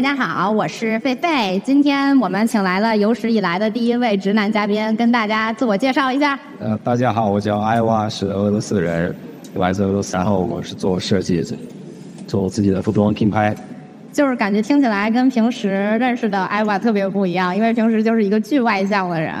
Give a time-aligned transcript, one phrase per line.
[0.00, 1.60] 大家好，我是狒狒。
[1.60, 6.38] 今天我们请来了有史以来的第一位直男嘉宾，跟大家自我介绍一下。
[6.58, 9.14] 呃，大家好，我叫艾娃，是俄罗斯人，
[9.56, 11.44] 来自俄罗斯，然后我是做设计，
[12.26, 13.54] 做自己的服装品牌。
[14.12, 19.32] 就是感觉听起来跟平时认识的艾娃特别不一样，因为平时就是一个巨外向的人。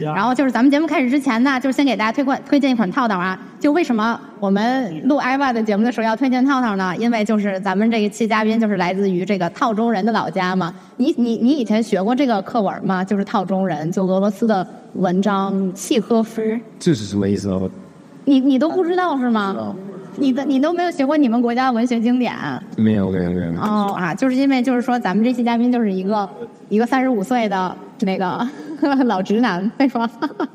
[0.00, 3.38] 然后就是咱们节目开始之前呢，就是先给大家推荐推荐一款套套啊。
[3.58, 6.94] 就为什么我们录艾娃的节目的时候要推荐套套呢？
[6.96, 10.72] 因为就是咱们这一期嘉宾就是来自于这个套中人的老家嘛。
[10.96, 13.02] 你你你以前学过这个课文吗？
[13.02, 16.42] 就是套中人，就俄罗斯的文章契诃夫。
[16.78, 17.60] 这是什么意思啊？
[18.24, 19.74] 你你都不知道是吗？
[20.18, 22.34] 你的你都没有学过你们国家的文学经典？
[22.76, 23.52] 没有没有没有。
[23.60, 26.28] 哦啊，就是因为就是说咱们这期嘉宾就是一个
[26.68, 28.46] 一个三十五岁的那个
[29.06, 30.08] 老直男，对吧？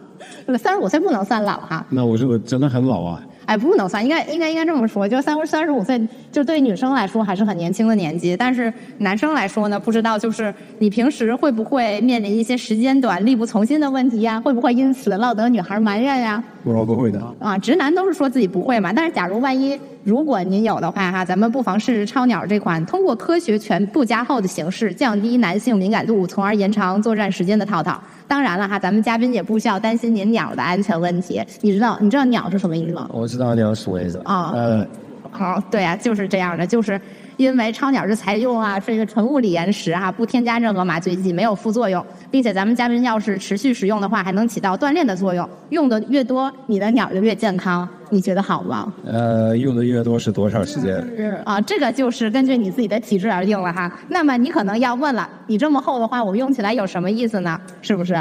[0.58, 1.86] 三十五岁不能算老哈。
[1.90, 3.22] 那我这个真的很老啊。
[3.46, 8.36] 哎，不能算，应该应该应该这么说，就三三十五岁，就对女生来说还是很年轻的年纪。
[8.38, 14.40] 但是男生来说呢，不知道就是你平时会不会面临一些时间短、力不从心的问题呀？
[14.40, 16.44] 会不会因此落得女孩埋怨呀？
[16.64, 17.22] 我不会的。
[17.40, 18.94] 啊，直男都是说自己不会嘛。
[18.94, 28.02] 但是假如万一如果您有的话哈，咱们不妨试试超鸟这款通过科学全部加厚的形式降低男性敏感度，从而延长作战时间的套套。
[28.28, 31.42] 当然了哈，咱们嘉宾也不需要担心您鸟的安全问题。
[31.62, 33.10] 你知道你知道鸟是什么意思吗？
[33.14, 34.22] 我知道鸟是什么意思。
[34.26, 34.86] 啊，呃，
[35.32, 37.00] 好，对啊，就是这样的，就是
[37.44, 45.48] 因为超鸟是采用啊是一个纯物理延时啊，不添加任何麻醉剂，没有副作用，并且咱们嘉宾要是持续使用的话，还能起到锻炼的作用。
[45.70, 47.88] 用的越多，你的鸟就越健康。
[48.10, 48.94] 你觉得好吗？
[49.06, 50.96] 呃，用的越多是多长时间？
[51.18, 53.92] 是啊，这个就是根据你自己的体质而定了哈。
[54.08, 57.60] 那么你可能要问了，你这么厚的话，我用起来有什么意思呢？
[57.82, 58.16] 是不是？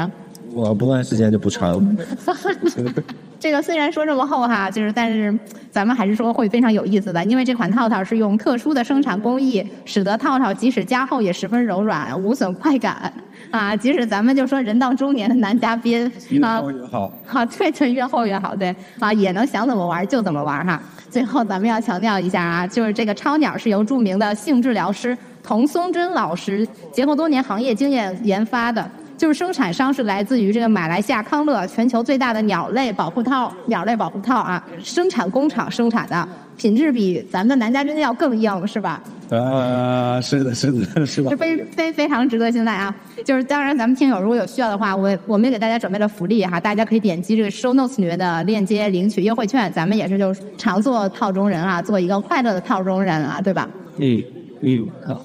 [0.53, 1.73] 我不按时间就不穿。
[3.43, 5.37] 这个虽然说这么厚哈，就是但是
[5.69, 13.11] 咱们还是说会非常有意思的，因为这款套套是用特殊的生产工艺，使得套套即使加厚也十分柔软，无损快感
[13.51, 13.75] 啊。
[13.75, 16.09] 即使咱们就说人到中年的男嘉宾
[16.41, 20.81] 啊，越厚越好，好，对对，越厚越好，对啊，也能想怎么玩就怎么玩哈。
[21.09, 28.89] 最后咱们要强调一下啊，就是这个超鸟是由著名的性治疗师童松珍老师结合多年行业经验研发的。
[29.17, 39.01] 就是生产商是来自于这个马来西亚康乐，全球最大的鸟类保护套，鸟类保护套啊，生产工厂生产的，品质比咱们的男嘉宾要更硬，是吧？
[39.29, 41.29] 呃，是的，是的，是吧？
[41.29, 42.93] 是非非非常值得信赖啊！
[43.25, 49.71] 就是当然，咱们听友如果有需要的话，我我们也给大家准备了福利哈，大家可以点击这个 show notes 里面的链接领取优惠券。
[49.71, 53.67] 咱们也是就是常做套中人啊，做一个快乐的套中人啊，对吧？
[53.97, 54.21] 嗯
[54.61, 55.19] 嗯好。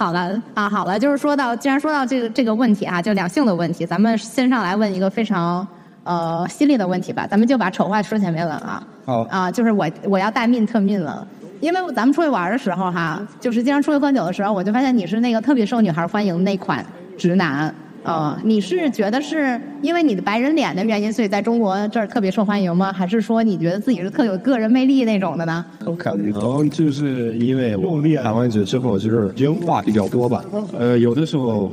[0.00, 5.66] 好了啊，好了，就是说到，既然说到这个这个问题啊，就两性的问题，咱们先上来问一个非常
[6.04, 8.82] 呃犀利的问题吧，咱们就把丑话说前面了啊。
[9.04, 11.26] 好啊，就是我我要带命特命了，
[11.60, 16.82] 因为咱们出去玩的时候哈，就是经常出去喝酒的时候，我就发现你是那个特别受女孩欢迎那款
[17.18, 17.74] 直男。
[18.02, 22.90] 呃，你是觉得是因为你的白人脸的原因，所以在中国这儿特别受欢迎吗？
[22.90, 25.64] 还是说你觉得自己是特有个人魅力那种的呢？
[25.98, 30.42] 可能就是因为我谈完酒之后，就是人话比较多吧。
[30.78, 31.70] 呃，有的时候，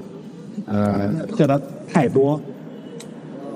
[0.65, 1.59] 呃，叫他
[1.91, 2.39] 太多，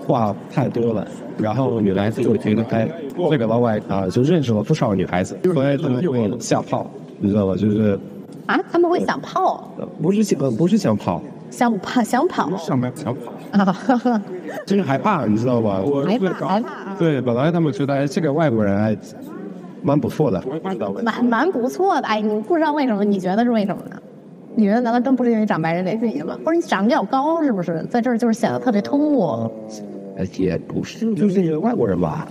[0.07, 1.05] 话太多了，
[1.37, 2.87] 然后女孩子就觉得哎，
[3.29, 6.89] 这个老外啊，就认识了不少女孩子，后来他们就会吓跑，
[7.19, 7.53] 你知道吧？
[7.55, 7.99] 就是
[8.45, 9.69] 啊，他们会想泡？
[10.01, 11.21] 不是想，不是想炮。
[11.51, 12.91] 想跑，想跑，想跑
[13.51, 14.21] 啊，
[14.65, 15.81] 就是害怕，你知道吧？
[16.07, 16.95] 害怕，害怕。
[16.97, 18.97] 对，本来他们觉得哎，这个外国人哎，
[19.83, 20.41] 蛮不错的，
[21.03, 22.07] 蛮蛮不错的。
[22.07, 23.03] 哎，你不知道为什么？
[23.03, 24.01] 你觉得是为什么呢？
[24.55, 26.37] 你觉得难道真不是因为长白人脸原因吗？
[26.45, 27.85] 或者你长得比较高，是不是？
[27.89, 29.51] 在这儿就是显得特别突兀。
[30.37, 32.27] 也不是，就是因为外国人吧？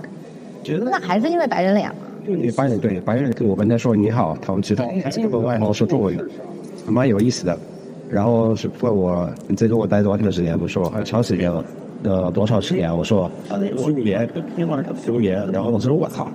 [0.62, 1.96] 觉得那还是因为白人脸吗？
[2.26, 6.19] 就你白人对白人，我跟他说你好，他们知道这个外貌说中文，
[6.87, 7.58] 蛮有意思的。
[8.10, 10.58] 然后是问我你在中国待多长时间？
[10.60, 11.64] 我说长时间了，
[12.02, 12.94] 呃，多长时间？
[12.94, 14.28] 我说十五年，
[15.04, 15.48] 十五年。
[15.52, 16.26] 然后我说我操，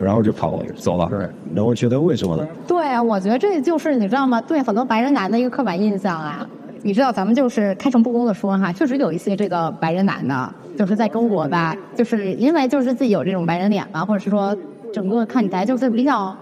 [0.00, 1.06] 然后就跑，走了。
[1.10, 1.18] 对
[1.54, 2.48] 然后觉得为什么呢？
[2.66, 4.40] 对啊，我觉得这就是你知道吗？
[4.40, 6.48] 对很多白人男的一个刻板印象啊。
[6.82, 14.56] 你知道咱们就是开诚布公的说哈，确实有一些这个白人男的，就是在中国吧，就是因为就是自己有这种白人脸嘛，或者是说
[14.94, 16.34] 整个看起来就是比较。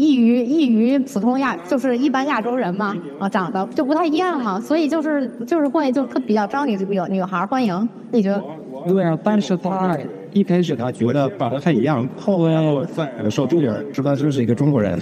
[0.00, 8.42] 异于异于普通亚，就是一般亚洲人嘛，啊，长得就不太一样嘛，所以就是就是会就特比较招女女女孩欢迎，你觉得？
[8.88, 9.98] 对啊，但是他
[10.32, 14.98] 一开始他觉得长得太一样，后来在说重点知道这是一个中国人，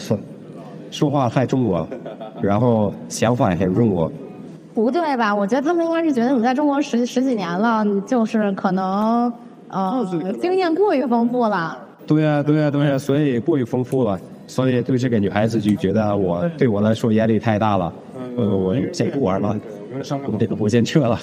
[0.91, 1.87] 说话太中国，
[2.43, 4.11] 然后想法也很中国。
[4.75, 5.33] 不对吧？
[5.33, 9.33] 我觉得他们应该是觉得你在中国十十几年了，就是可能
[9.69, 10.05] 呃
[10.41, 11.79] 经验过于丰富了。
[12.05, 14.19] 对啊，对啊，对啊，所以过于丰富了。
[14.49, 17.93] 所以对这个女孩子就觉得我对我来说压力太大了，
[18.37, 19.55] 呃，我先不玩了，
[20.27, 21.17] 我我先撤了。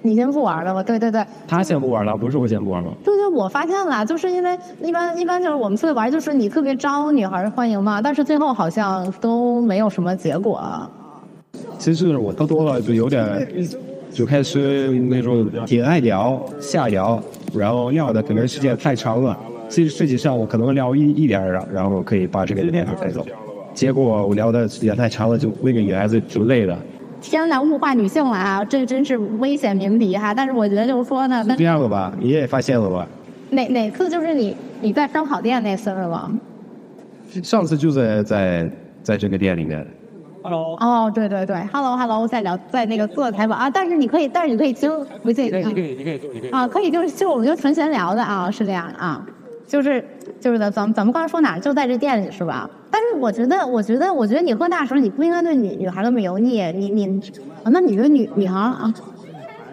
[0.00, 0.80] 你先不玩了吧？
[0.80, 2.92] 对对对，他先不玩了，不是我先不玩吗？
[3.04, 10.62] 对对，我发现了，就是因为一般一般就是我们出去玩，就是你特别招女孩欢迎嘛，但是最后好像都没有什么结果。
[11.76, 13.48] 其实我喝多了就有点，
[14.12, 17.20] 就开始那种挺爱聊、瞎聊，
[17.52, 19.36] 然后聊的可能时间太长了。
[19.68, 23.24] 其实实际上我可能聊一一点儿，然后可以把这个女孩带走。
[23.74, 26.76] 结果我聊的时间太长了，就那个女孩子就累了。
[27.20, 28.64] 天哪，物化女性了啊！
[28.64, 30.32] 这真是危险鸣笛哈！
[30.32, 32.12] 但是我觉得就是说呢，那这样了吧？
[32.18, 33.06] 你也发现了吧？
[33.50, 36.30] 哪哪次就是你你在烧烤店那次是吗？
[37.42, 38.70] 上次就在在
[39.02, 39.86] 在这个店里面。
[40.42, 40.76] Hello。
[40.80, 44.90] 哦，对对对，Hello Hello，在聊在那个做采访啊，但是你可以，但是你可以听
[45.22, 46.50] 回这个你可以，你可以做，你可以。
[46.50, 49.26] 啊，可以就是就是我们就纯闲聊的啊，是这样啊，
[49.68, 50.02] 就是
[50.40, 52.68] 就是的，咱们咱们刚才说哪儿就在这店里是吧？
[52.90, 57.20] 但是我觉得，我觉得，我觉得你喝大时候，你不应该对女女孩那么油腻，你你，
[57.62, 58.92] 啊那你觉得女女孩啊？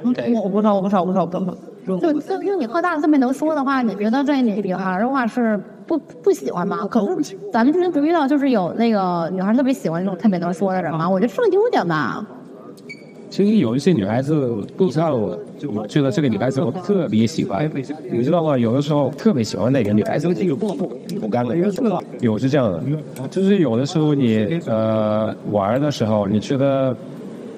[0.04, 1.58] 我我不知道，我不知道，我不知道，我不知道。
[1.86, 6.80] 就就因为你喝大了这么能说的话，你觉得对女女孩的话是不不喜欢吗？
[6.90, 11.10] 可是咱们之前不遇到就是有那个女孩特别喜欢那种特别能说的人吗？
[11.10, 12.26] 我觉得是个优点吧。
[13.36, 15.38] 其实有一些女孩子不知道，我
[15.74, 17.70] 我觉得这个女孩子我特别喜欢，
[18.10, 18.58] 你知道吗？
[18.58, 20.88] 有的时候特别喜欢那个女孩子，这个不不
[21.20, 21.54] 不干了，
[22.22, 22.82] 有是这样的，
[23.30, 26.96] 就是有的时候你呃玩的时候，你觉得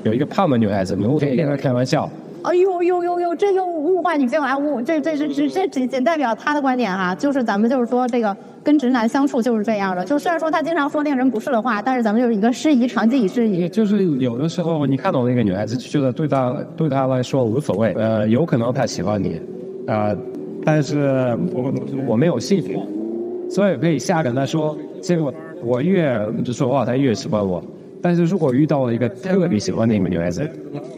[0.02, 2.10] 有一个胖的女孩子，你可以跟她开玩笑，
[2.48, 4.58] 哎呦呦呦呦，这又物化女性啊！
[4.58, 13.68] 物这这是这这仅仅代表他的观点哈、就是咱们就是说这个跟直男相处就是这样的，就虽然说他经常说令人不适的话，但是咱们就是一个师夷长技以制夷。
[13.68, 19.42] 就是有的时候你看到那个女孩子，就觉得对她对她来说无所谓，呃，有可能她喜欢你，
[19.86, 20.16] 啊、
[20.64, 21.74] 但是我
[22.08, 22.80] 我没有兴趣，
[23.50, 27.62] 所以可以瞎跟她说，结果我越说话，她越喜欢我。
[28.02, 30.50] 但是如果遇到了一个特别喜欢的一个女孩子，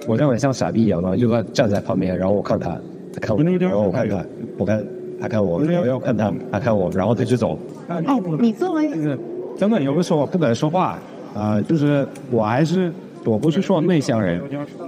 [0.07, 2.77] 我认为像傻逼一样的，就她站在旁边，然后我看她，
[3.13, 4.25] 她看我，然后我看她，
[4.57, 4.85] 我看
[5.21, 7.57] 她看我，我要看她，她看我，然后她就走。
[7.87, 9.17] 哦，你作为就是
[9.57, 10.99] 真的有的时候我不敢说话
[11.35, 12.91] 啊、就是我还是
[13.23, 14.41] 我不是说内向人，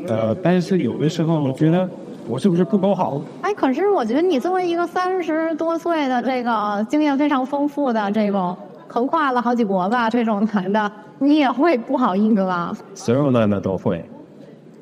[0.07, 1.88] 呃，但是有的时候我觉得
[2.28, 3.22] 我是不是不够好？
[3.42, 8.57] 哎，可是我觉得你作为一个三十多岁的这个经验非常丰富的这种
[8.92, 12.76] 横跨了好几国吧这种男的，你也会不好意思吧？
[12.94, 14.04] 所有男的都会。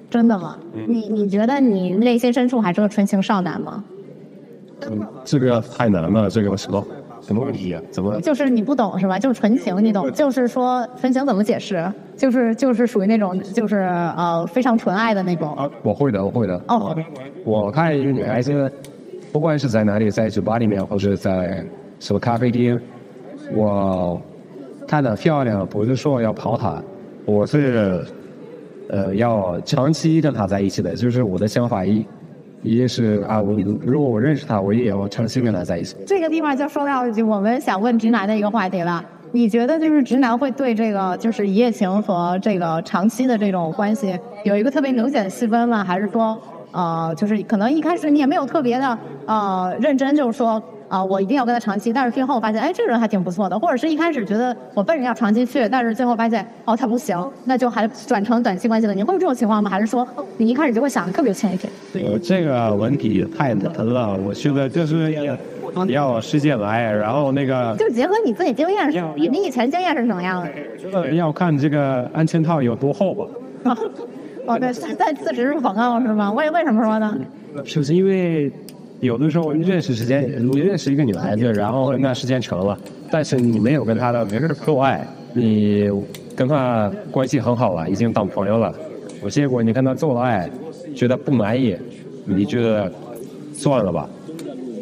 [0.10, 0.58] 真的吗？
[0.88, 3.84] 你你觉得你内心深处还是个纯情少男吗？
[4.90, 6.84] 嗯，这个太难了，这个什么
[7.22, 7.82] 什么问题啊？
[7.92, 8.20] 怎么？
[8.22, 9.20] 就是你不懂是吧？
[9.20, 10.12] 就是纯情，你懂？
[10.12, 11.86] 就是说纯情怎么解释？
[12.18, 13.78] 就是就是属于那种就是
[14.18, 15.54] 呃非常纯爱的那种。
[15.54, 16.60] 啊，我会的，我会的。
[16.70, 16.96] 哦，
[17.46, 18.72] 我看一个女孩子，
[19.32, 21.64] 不管是在哪里，在酒吧里面，或者在
[22.00, 22.80] 什么咖啡厅，
[23.54, 24.22] 我
[24.88, 26.82] 看的漂亮，不是说我要跑她，
[27.26, 28.04] 我是
[28.90, 32.06] 呃要长期跟她在一起的，就是我的想法一。
[32.62, 35.96] 一是啊，我如果我认识她，我也要长期跟她在一起。
[36.06, 39.02] 这个地方就说到我们想问直男的一个话题了。
[39.32, 45.84] 你觉得就是直男会对这个就是一夜情和这个长期的这种关系有一个特别明显的细分吗？
[45.84, 46.38] 还是说
[46.72, 57.16] 呃就是可能一开始你也没有特别的呃认真，就是说啊、我一定要跟他长期，但是最后发现哎这个人还挺不错的，或者是一开始觉得我奔着要长期去，但是最后发现哦他不行，
[57.46, 58.94] 那就还转成短期关系了。
[58.94, 59.70] 你会有这种情况吗？
[59.70, 60.06] 还是说
[60.38, 61.72] 你一开始就会想的特别前一点？
[61.94, 65.38] 呃，这个问题太难了，我觉得就是要
[65.86, 70.50] 要时间来，然后那个就结合你自己经验是，你你以前经验是什么样的？
[70.92, 73.26] 呃要看这个安全套有多厚吧。
[74.48, 76.32] 哦，对，再次植入广告是吗？
[76.32, 77.16] 为为什么说呢？
[77.64, 78.52] 就是因为
[79.02, 82.78] 有的时候认识时间，你认识一个女孩子，然后那时间长了，
[83.10, 85.90] 但是你没有跟她的没事做爱，你
[86.36, 88.74] 跟她关系很好了，已经当朋友了，
[89.22, 90.50] 我结果你跟她做了爱，
[90.94, 91.78] 觉得不满意，
[92.26, 92.92] 你觉得
[93.54, 94.10] 算了吧，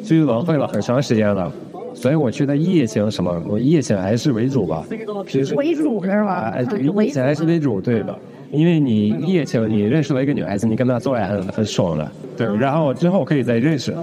[0.04, 1.52] 就浪费了很长时间了。
[1.94, 4.86] 所以我觉得一夜情什么，我一夜情还是为主吧。
[5.28, 6.54] 其实为主是吧？
[6.56, 6.64] 哎，
[7.04, 8.16] 以前还是为主，对的。
[8.52, 12.48] 因为你一夜情，你认识了一个女孩子，你跟她做爱很很爽的，对。
[12.58, 13.94] 然后之后可以再认识，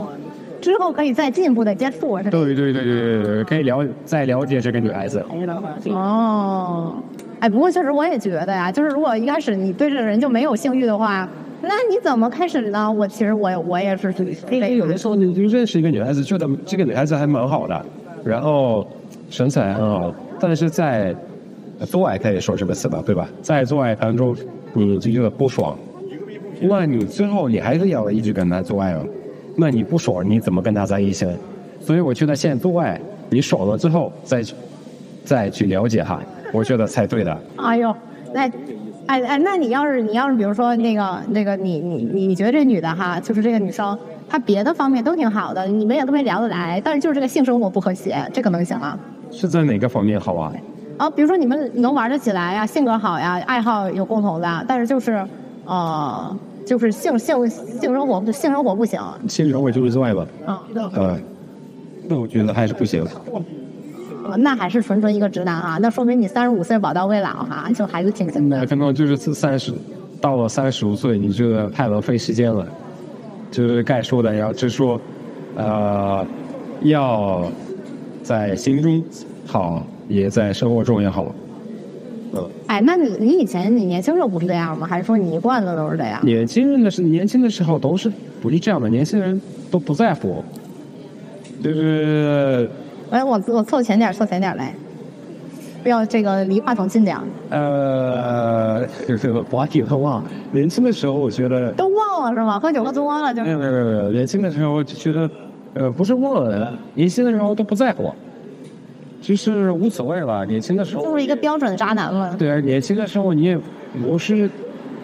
[0.61, 2.31] 之后可以再进一步的接触是吧？
[2.31, 5.25] 对对对对对对，可以了再了解这个女孩子。
[5.91, 6.95] 哦，
[7.41, 11.29] 哎，不过确实我也觉得呀，就是如果一开始你对这个人就没有性欲的话，
[11.63, 12.91] 那你怎么开始呢？
[12.93, 14.15] 我其实我也我也是
[14.51, 17.87] 因为有的时候你就认识一个女孩子，觉得这个女孩子还蛮好的，
[18.23, 18.87] 然后
[19.31, 21.15] 身材很好，但是在
[21.87, 23.29] 做爱可以说这个词吧，对吧？
[23.43, 24.35] 在做爱当中
[24.73, 25.77] 你就觉得不爽，
[26.61, 29.01] 那你最后你还是要一直跟他做爱吗，
[29.57, 31.27] 那你不爽你怎么跟他在一起？
[31.81, 34.43] 所以我觉得先做爱，你爽了之后再
[35.25, 36.19] 再去了解他，
[36.53, 37.37] 我觉得才对的。
[37.57, 37.95] 哎呦，
[38.33, 38.41] 那，
[39.07, 48.99] 哎哎，那你要是你要是比如说那个那个你你你你觉得这女的哈，就是这个女生，她别的方面都挺好的，你们也特别聊得来，但是就是这个性生活不和谐，这个能行吗？
[49.31, 50.53] 是在哪个方面好啊？
[50.97, 55.27] 啊，比如说你们能玩得起来呀，性格好呀，爱好有共同的，但是就是
[55.65, 59.01] 呃，就是性性性生活性生活不行。
[59.29, 60.27] 性生活就是之外吧。
[60.47, 60.63] 啊，
[60.95, 61.19] 呃，
[62.09, 63.05] 那我觉得还是不行。
[64.27, 68.65] 呃那还是纯纯一个直男啊，那说明你三十五岁宝刀未老哈，就还是挺行的。
[68.65, 69.71] 可能就是三十，
[70.19, 72.67] 到了三十五岁，你这个太浪费时间了。
[73.51, 74.99] 就是该说的要直说，
[75.57, 76.27] 呃，
[76.81, 77.45] 要
[78.23, 79.05] 在心中
[79.47, 81.35] 好，也在生活中也好。
[82.37, 84.87] 嗯，哎，那你你以前你年轻时候不是这样吗？
[84.87, 86.21] 还是说你一贯的都是这样？
[86.25, 88.11] 年轻人的是年轻的时候都是
[88.43, 90.43] 不是这样的，年轻人都不在乎，
[91.63, 92.69] 就是
[93.11, 94.75] 哎，我我凑前点，凑前点来，
[95.85, 97.23] 不要这个离话筒近点儿。
[97.51, 100.25] 呃，就是话题很忘。
[100.51, 102.59] 年轻的时候，我觉得都忘了是吗？
[102.59, 104.11] 喝酒喝多了就没有没有没有没有。
[104.11, 105.31] 年轻的时候就觉得，
[105.75, 108.13] 呃，不是忘了，年轻的时候都不在乎，
[109.25, 110.45] 就是无所谓了。
[110.45, 112.37] 年轻的时候就是一个标准的渣男了。
[112.39, 113.59] 对啊，年轻的时候你也
[114.03, 114.51] 不是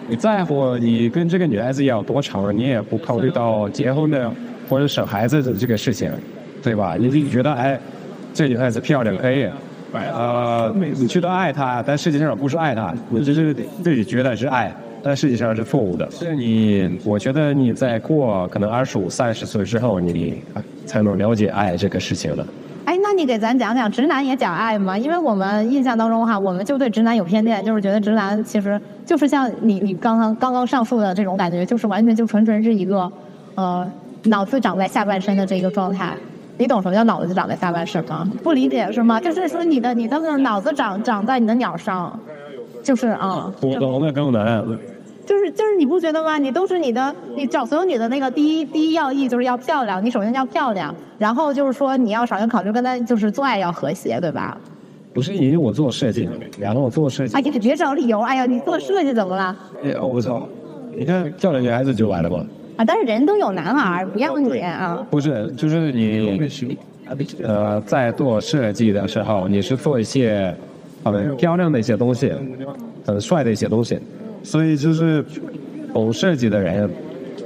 [0.07, 4.31] 你在乎你跟这个女孩子要多长，你也不考虑到结婚的
[4.69, 6.11] 或者生孩子的这个事情，
[6.61, 6.95] 对吧？
[6.99, 7.79] 你就觉得哎，
[8.31, 9.49] 这女孩子漂亮可以，
[9.91, 13.51] 呃，你觉得爱她，但实际上不是爱她，你只是
[13.83, 16.07] 自己觉得是爱，但实际上是错误的。
[16.11, 20.41] 是你，我觉得你在过可能二十五、三十岁之后，你
[20.85, 22.45] 才能了解爱这个事情了。
[22.91, 24.97] 哎，那你给咱讲讲直男也讲爱吗？
[24.97, 33.09] 因为我们印象当中哈，我们就对直男有偏见，就是觉得直男其实就是像你你刚刚刚刚上述的这种感觉，就是完全就纯纯是一个，
[33.55, 33.89] 呃，
[34.23, 36.13] 脑子长在下半身的这个状态。
[36.57, 38.29] 你懂什么叫脑子长在下半身吗？
[38.43, 39.21] 不理解是吗？
[39.21, 42.19] 就是说你的你的脑子长长在你的鸟上，
[42.83, 43.49] 就是啊。
[43.61, 44.61] 我懂那更难。
[45.31, 46.37] 就是就是你不觉得吗？
[46.37, 54.57] 你都是你的，你找所有女的那个第一第一要义就是要漂亮，你首先要漂亮，然后就是说你要首先考虑跟她就是做爱要和谐，对吧？
[55.13, 56.27] 不是因为我做设计，
[56.59, 57.33] 然后我做设计。
[57.33, 59.55] 哎呀，你别找理由，哎呀，你做设计怎么了？
[59.81, 60.45] 哎，我操！
[60.93, 62.45] 你看漂亮女孩子就完了吧。
[62.75, 65.01] 啊，但是人都有男孩，不要你啊。
[65.09, 66.41] 不是，就是你
[67.41, 70.53] 呃，在做设计的时候，你是做一些
[71.05, 72.33] 很漂亮的一些东西，
[73.05, 73.97] 很帅的一些东西。
[74.43, 75.23] 所以就是
[75.93, 76.89] 懂设计的人，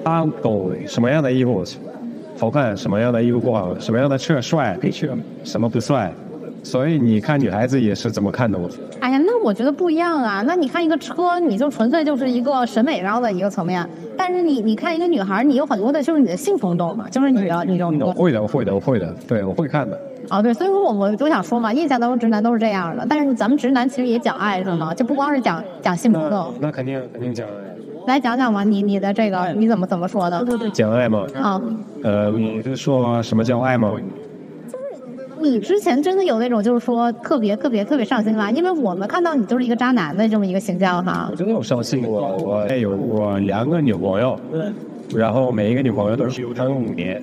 [0.04, 1.64] 他懂什么样的衣服
[2.38, 4.78] 好看，什么样的衣服不好，什么样的车帅，
[5.44, 6.14] 什么不帅。
[6.66, 8.68] 所以你看女孩子也是怎么看的我？
[9.00, 10.44] 哎呀，那我觉得不一样啊。
[10.48, 13.88] 那你看一个车，你就纯粹就是一个审美上的一个层面。
[14.18, 17.96] 但是你你看一个女孩，你有很多的就是你的性冲动嘛，就是你的那种。
[18.00, 19.96] 我会的，我会的，我会的，对，我会看的。
[20.32, 24.92] 哦，对，所以说我我都想说嘛，印象当中直男都是这样的，但是咱们直男其实也讲爱是吗？
[24.92, 26.52] 就不光是讲讲性冲动。
[26.60, 27.54] 那肯定肯定讲爱。
[28.08, 30.44] 来讲讲嘛，你你的这个你怎么怎么说的？
[30.74, 31.28] 讲爱嘛？
[31.40, 31.62] 啊。
[32.02, 33.92] 呃，你是说什么叫爱吗？
[35.40, 38.50] 你之前真的有那种就是说特别特别特别上心吗？
[38.52, 41.28] 因为我们看到你就是一个渣男的这么一个形象哈。
[41.32, 44.40] 我真的有上心过，我有过两个女朋友，
[45.16, 47.22] 然后每一个女朋友都是谈了五年。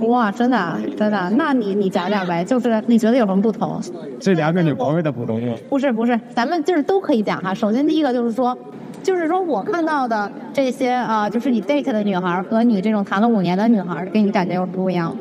[0.00, 3.80] 哇，真的真的，那你你讲讲呗，就是你觉得有什么不同？
[4.20, 5.54] 这两个女朋友的不同吗？
[5.70, 7.54] 不是不是，咱们就是都可以讲哈。
[7.54, 8.56] 首先第一个就是说，
[9.02, 15.16] 就是说我看到的这些啊，就是你 date 的女孩和你这种谈了五年的女孩，给你感觉有什么不一样？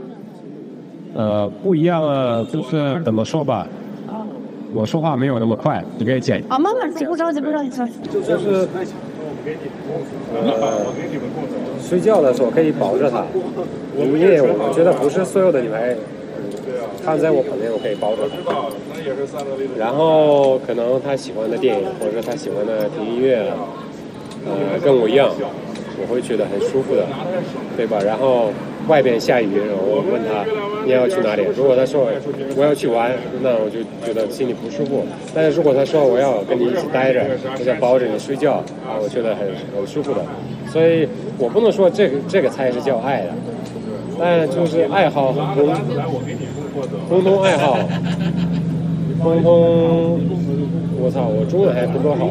[1.15, 3.65] 呃，不一样啊，就是怎么说吧，
[4.73, 6.43] 我说话没有那么快，你可以剪。
[6.49, 7.69] 啊，慢慢说，不着急，不着急，
[8.11, 8.67] 就是
[10.33, 10.85] 呃，
[11.81, 13.23] 睡觉的时候可以抱着她，
[13.97, 15.95] 因为我觉得不是所有的女孩
[17.05, 18.35] 躺在我旁边，我可以抱着她。
[19.77, 23.49] 然后可能她喜欢的电影，或者她喜欢的听音乐，
[24.45, 25.29] 呃，跟我一样，
[26.01, 27.07] 我会觉得很舒服的，
[27.77, 27.99] 对吧？
[28.05, 28.49] 然后。
[28.87, 30.45] 外边下雨，然后我问他
[30.85, 31.43] 你要去哪里？
[31.55, 32.07] 如果他说
[32.55, 33.11] 我要去玩，
[33.41, 35.03] 那我就觉得心里不舒服。
[35.33, 37.25] 但是如果他说我要跟你一起待着，
[37.57, 40.21] 我想抱着你睡觉，啊，我觉得很很舒服的。
[40.71, 43.29] 所以我不能说这个这个才是叫爱的，
[44.19, 45.65] 但就是爱好共
[47.09, 47.79] 共同爱好，
[49.23, 50.19] 共同
[51.01, 52.29] 我操，我中文还不够好，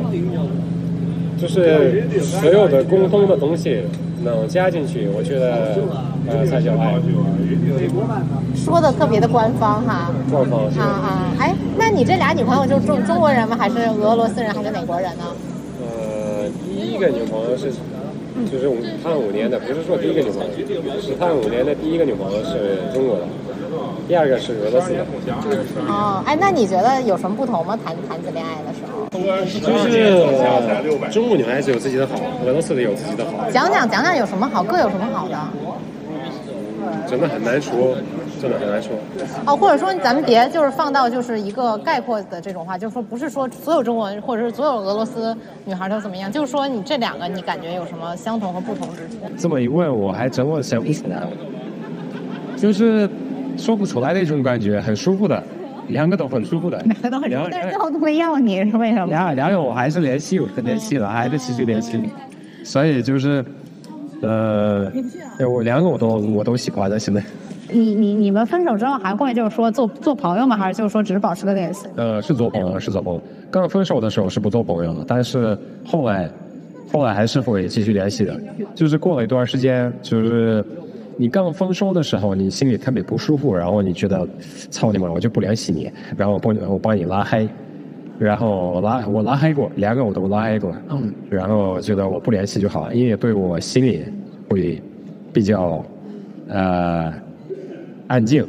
[1.40, 3.82] 就是所有的共通的东西
[4.22, 5.74] 能加进去，我觉得。
[6.26, 6.94] 呃，才叫爱。
[8.54, 10.10] 说的特别的官方哈。
[10.30, 10.64] 官方。
[10.78, 13.56] 啊啊，哎，那你这俩女朋友就是中中国人吗？
[13.58, 14.52] 还是俄罗斯人？
[14.54, 15.24] 还是美国人呢？
[15.80, 17.72] 呃，第一个女朋友是，
[18.50, 18.70] 就是
[19.02, 23.24] 谈五年的，不是说第一个女朋友，是谈五年的第一个女朋友是中国的。
[24.06, 25.04] 第二个是俄罗斯的。
[25.88, 27.78] 哦，哎，那你觉得有什么不同吗？
[27.84, 32.14] 谈谈起恋爱的时候，就是中国女孩子有自己的好，
[32.46, 35.36] 俄罗斯的有自己的好，讲讲讲讲有什么好，各有什么好的？
[37.08, 37.96] 真的很难说，
[38.40, 38.92] 真的很难说。
[39.46, 49.16] 哦，或者说咱们别就是放到就是一个概括的这种话，就是说不是说所有中国人或者是所有俄罗斯女孩都怎么样，就是说你这两个你感觉有什么相同和不同之处？
[49.36, 51.22] 这么一问，我还真我想不出来，
[52.56, 53.08] 就是
[53.56, 55.42] 说不出来的一种感觉，很舒服的，
[55.88, 56.78] 两个都很舒服的。
[56.78, 59.06] 两个都很舒服但是最后都没要你是为什么？
[59.06, 62.00] 两两个我还是联系，我联系了，还得继续联系，
[62.64, 63.44] 所以就是，
[64.26, 64.92] 呃，
[65.48, 67.22] 我两个我都我都喜欢的，现在。
[67.72, 70.56] 你你你们分手之后还会就是说做做朋友吗？
[70.56, 71.86] 还是就是说只是保持个联系？
[71.96, 73.20] 呃，是做朋友，是做朋友。
[73.50, 76.30] 刚分手的时候是不做朋友的，但是后来，
[76.92, 78.38] 后来还是会继续联系的。
[78.74, 80.64] 就是过了一段时间，就是
[81.16, 84.28] 你刚分手的时候，你心里特别不舒服，然后你觉得，
[84.70, 87.48] 操你妈，我就不联系你，然后我帮你我帮你拉黑，
[88.18, 94.04] 然后我拉我拉黑过，两个我都拉黑过，嗯，然后觉得我不联系就好，因为对我心里
[94.48, 94.80] 会
[95.32, 95.84] 比较，
[96.48, 97.12] 呃，
[98.06, 98.46] 安静。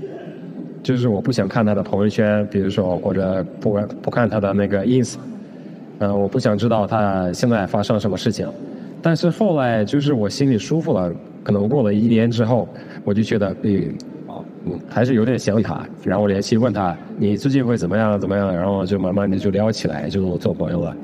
[0.84, 5.16] 就是我不想看他的朋友圈，比如说或者不不看他的那个 ins，
[5.98, 8.48] 呃，我不想知道他现在发生什么事情。
[9.02, 11.12] 但是后来就是我心里舒服了，
[11.44, 12.70] 可能过了一年之后，
[13.04, 13.96] 我就觉得，嗯，嗯，
[14.90, 20.96] 还是有点想他，然后联系问他你最近会怎么样怎么样，然后就慢慢的就聊起来，就做朋友了。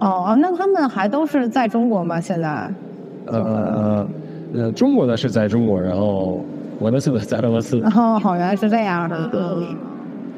[0.00, 2.20] 哦，那他们还都是在中国吗？
[2.20, 2.70] 现在？
[3.26, 4.08] 呃
[4.54, 6.44] 呃，中国的是在中国，然后
[6.80, 7.80] 俄罗斯的在俄罗斯。
[7.94, 9.30] 哦，好，原来是这样的。
[9.32, 9.76] 嗯，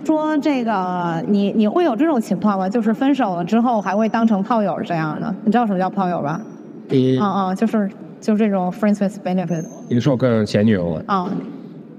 [0.05, 2.69] 说这个，你你会有这种情况吗？
[2.69, 5.35] 就是分手了之后还会当成炮友这样的？
[5.45, 6.41] 你知道什么叫炮友吧？
[6.89, 7.89] 你嗯嗯，就是
[8.21, 9.65] 就是这种 friends with benefit。
[9.89, 11.05] 你说跟前女友了？
[11.07, 11.31] 啊、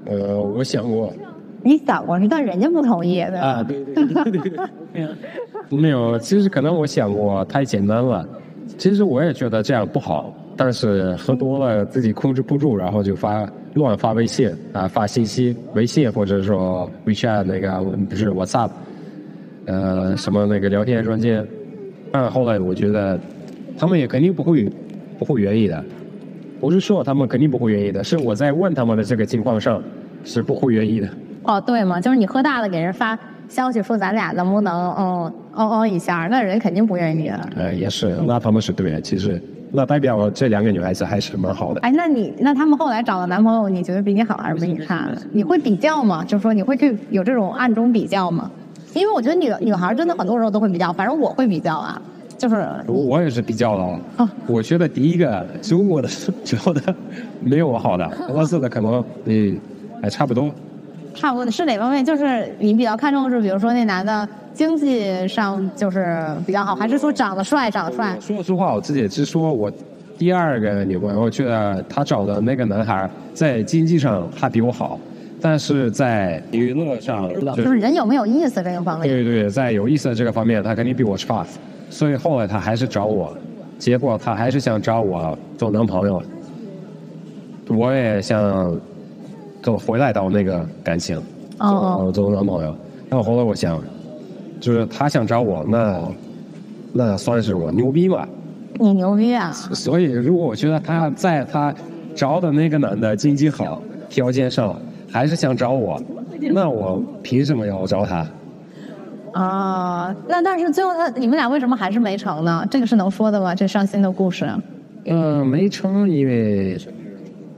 [0.05, 1.11] 呃，我想过。
[1.65, 3.39] 你想过是，但人家不同意，的？
[3.39, 4.51] 啊，对对对对
[4.91, 5.07] 对，
[5.79, 8.27] 没有，其实可能我想过太简单了，
[8.77, 18.69] 其实我也觉得这样不好，但是喝多了自己控制不住，然后就发乱发微信啊，发信息，微信或者说 WeChat 那个不是 WhatsApp，
[19.65, 21.47] 呃，什么那个聊天软件，
[22.11, 23.17] 但后来我觉得
[23.77, 24.69] 他们也肯定不会
[25.17, 25.81] 不会愿意的，
[26.63, 29.83] 不是说他们肯定不会愿意的，是我在问他们的这个情况上
[30.23, 31.09] 是不会愿意的。
[31.43, 37.49] 哦，对嘛，就是你喝大了给人发消息说咱俩能不能嗯哦哦一下，那人肯定不愿意的。
[37.57, 39.01] 呃，也是，那他们是对的。
[39.01, 41.81] 其实，那代表这两个女孩子还是蛮好的。
[41.81, 45.09] 哎，那你那他们后来找了男朋友，你觉得比你好还是比你差？
[45.33, 46.23] 你会比较吗？
[46.23, 48.49] 就是说你会去有这种暗中比较吗？
[48.93, 52.01] 因为我觉得女女孩真的很多时候都会比较，反正我会比较啊，
[52.43, 56.09] 就是我也是比较了，啊我觉得第一个中国的
[56.43, 56.93] 教的
[57.39, 59.57] 没有我好的，俄罗斯的可能嗯
[60.01, 60.51] 还差不多。
[61.15, 62.03] 差不多是哪方面？
[62.03, 67.71] 就是你比较看重的是，比如说那男的经济上就是比较好，还是说长得帅？
[67.71, 68.17] 长得帅？
[68.19, 69.71] 说实话，我自己是说我
[70.17, 74.99] 第二个女朋友，我觉得她找的那个男孩在经济上他比我好，
[75.39, 79.07] 但是在娱乐上，就是人有没有意思这个方面？
[79.07, 81.45] 对对，在有意思的这个方面，他肯定比我差，
[81.93, 83.37] 所以后来他还是找我，
[83.77, 86.23] 结果他还是想找我做男朋友，
[87.69, 88.75] 我也想
[89.61, 91.15] 做回来到那个感情，
[91.59, 92.75] 哦哦做做男朋友。
[93.11, 93.79] 然后后来我想，
[94.59, 96.01] 就是他想找我，那
[96.91, 98.27] 那算是我牛逼吧。
[98.79, 99.51] 你牛逼啊！
[99.51, 101.71] 所以如果我觉得他在他
[102.15, 103.79] 找的那个男的经济好，
[104.09, 104.75] 条件上
[105.11, 106.01] 还是想找我，
[106.39, 108.25] 那我凭什么要找他？
[109.33, 112.65] 啊，那但是最后他你们俩为什么还是没成呢？
[112.69, 113.53] 这个是能说的吗？
[113.53, 114.47] 这伤心的故事。
[115.05, 116.77] 嗯，没成，因为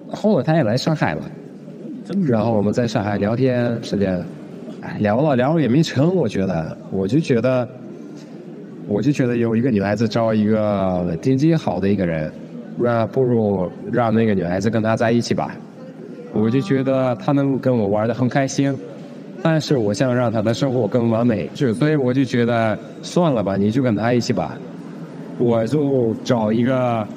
[0.10, 1.22] 后来他也来上海了，
[2.26, 4.24] 然后我们在上海聊天时间，
[5.00, 7.68] 聊了聊也没成，我觉得，我就觉得，
[8.88, 12.32] 我就觉得有一个女孩子找一个经济好的一个人，
[12.78, 15.56] 那不如让那个女孩子跟他在一起吧。
[16.34, 18.76] 我就觉得他能跟我玩的很开心，
[19.48, 24.58] 但是我想让他的生活更完美，就所以我就觉得算了吧，你就跟他一起吧。
[25.38, 27.08] 我就找一个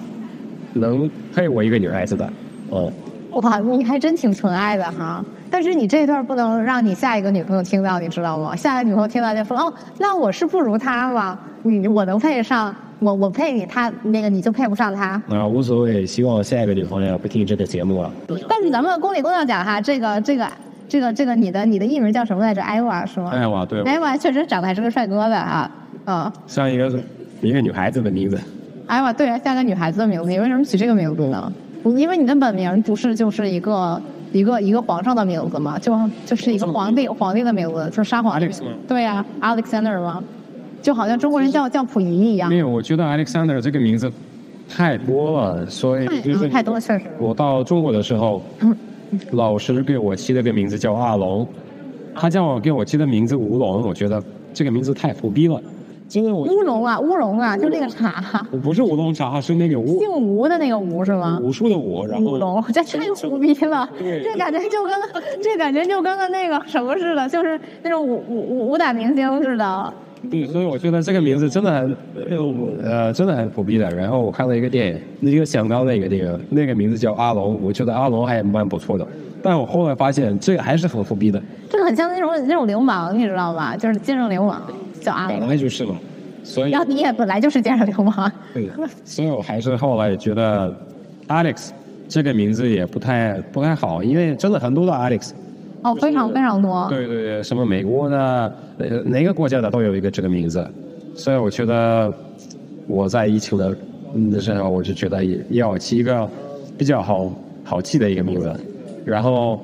[0.75, 2.31] 能配我一个女孩子的，
[2.71, 2.93] 嗯，
[3.31, 5.25] 哇，你还真挺纯爱的哈。
[5.51, 8.55] 但是你这段不能让你下一个女朋友听到，你知道吗？
[8.55, 11.39] 下一个女朋友听到就说：“哦，那我是不如他吗？
[11.63, 15.23] 你我能配得上，我我配你，他那个你就配不上他。
[15.31, 18.13] 啊，无所谓，希望下一个女朋友不听这个节目了。”
[18.47, 20.47] 但是咱们公理公道讲哈，这个这个
[20.89, 22.63] 这个这个你的你的艺名叫什么来着？
[22.63, 23.31] 艾娃是吗？
[23.31, 25.71] 艾娃对艾娃确实长得还是个帅哥的啊，
[26.07, 26.99] 嗯，像一个
[27.43, 28.41] 一个女孩子的名字，
[28.87, 31.53] 艾娃对啊，像个女孩子的名字，你为什么取这个名字呢？
[31.83, 34.01] 不因为你的本名不是就是一个
[34.33, 38.41] 一个一个皇上的名字嘛，就就是一个皇帝皇帝的名字，就是沙皇。
[38.41, 40.23] Alex 吗对呀、a l e x a n d e r 吗，
[40.83, 42.59] 就好像中国人叫叫溥仪一样没。
[42.59, 44.11] 有，我觉得 Alexander 这个名字
[44.69, 48.43] 太多了，所以就是太多确实我到中国的时候，
[49.31, 51.47] 老师给我起了个名字叫阿龙，
[52.15, 55.61] 他叫我给我起的名字吴龙，我觉得这个名字太虎逼了。
[56.13, 61.39] 因为我乌龙啊，乌龙啊，就那个茶，我不是乌龙茶，是那个吴姓吴的那个吴是吗？
[61.43, 64.95] 武术的武，然后乌龙，这太虎逼了，这感觉就跟
[65.43, 69.93] 这感觉就跟个那个什么似的，就是那种武武武打明星似的。
[70.31, 71.97] 对，所以我觉得这个名字真的很，
[72.83, 73.89] 呃，真的很虎逼的。
[73.91, 79.07] 然后我看了一个电影，那个想到那个电影那个名字叫阿龙，我觉得阿龙还蛮不错的。
[79.43, 83.77] 但我后来发现这个还是很虎逼的，这个很像那种那种流氓，你知道吧？
[83.77, 84.61] 就是奸商流氓，
[85.01, 85.49] 叫阿本龙。
[85.49, 85.95] 来就是嘛。
[86.43, 88.69] 所以然后你也本来就是奸商流氓，对，
[89.05, 90.75] 所以我还是后来觉得
[91.29, 91.71] Alex
[92.09, 95.33] 这个名字也不太不太好，因为真的很多的 Alex。
[95.83, 96.87] 哦，非常非常多。
[96.89, 100.67] 对对对，什么美国的，呃，哪个国家的都有一个这个名字，
[101.15, 102.13] 所以我觉得
[102.87, 103.77] 我在疫情的
[104.15, 106.29] 嗯的时候，我就觉得也要起一个
[106.77, 107.33] 比较好
[107.65, 108.53] 好记的一个名字，
[109.05, 109.61] 然后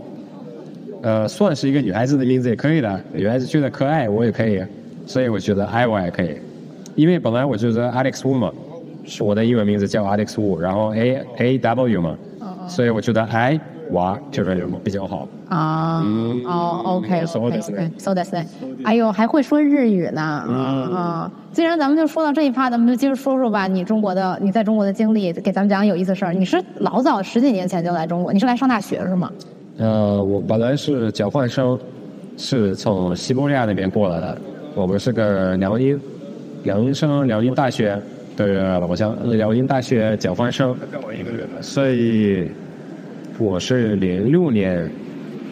[1.03, 4.63] 呃，算是一个女孩子的名字也可以的，女孩子觉得可爱我也可以，
[5.07, 6.37] 所以我觉得 I 我也可以，
[6.95, 8.53] 因为本来我觉得 Alex Wu 嘛，
[9.05, 12.17] 是我的英文名字叫 Alex Wu，然后 A A W 嘛，
[12.69, 13.59] 所以我觉得 I
[13.92, 15.28] 我就是比较好。
[15.50, 18.46] 啊，嗯哦，OK そう OK ですね OK，so that's it。
[18.84, 20.56] 哎呦，还会说日语呢，嗯
[20.94, 21.32] 啊！
[21.52, 26.34] 既然咱们就说到这一趴，咱们就接着说说吧，你中国的你在中国的经历，给咱们讲讲有意思的事儿。
[26.34, 29.32] 你是老早十几年前就来中国，你是来上大学是吗？
[29.80, 31.80] 呃，我本来是交换生，
[32.38, 34.38] 是从西伯利亚那边过来的。
[34.76, 36.00] 我们是个辽宁，
[36.64, 38.00] 辽宁生，辽宁大学
[38.38, 40.76] 的老乡，辽宁大学交换生。
[41.60, 42.52] 所以
[43.39, 44.89] 我是零六年，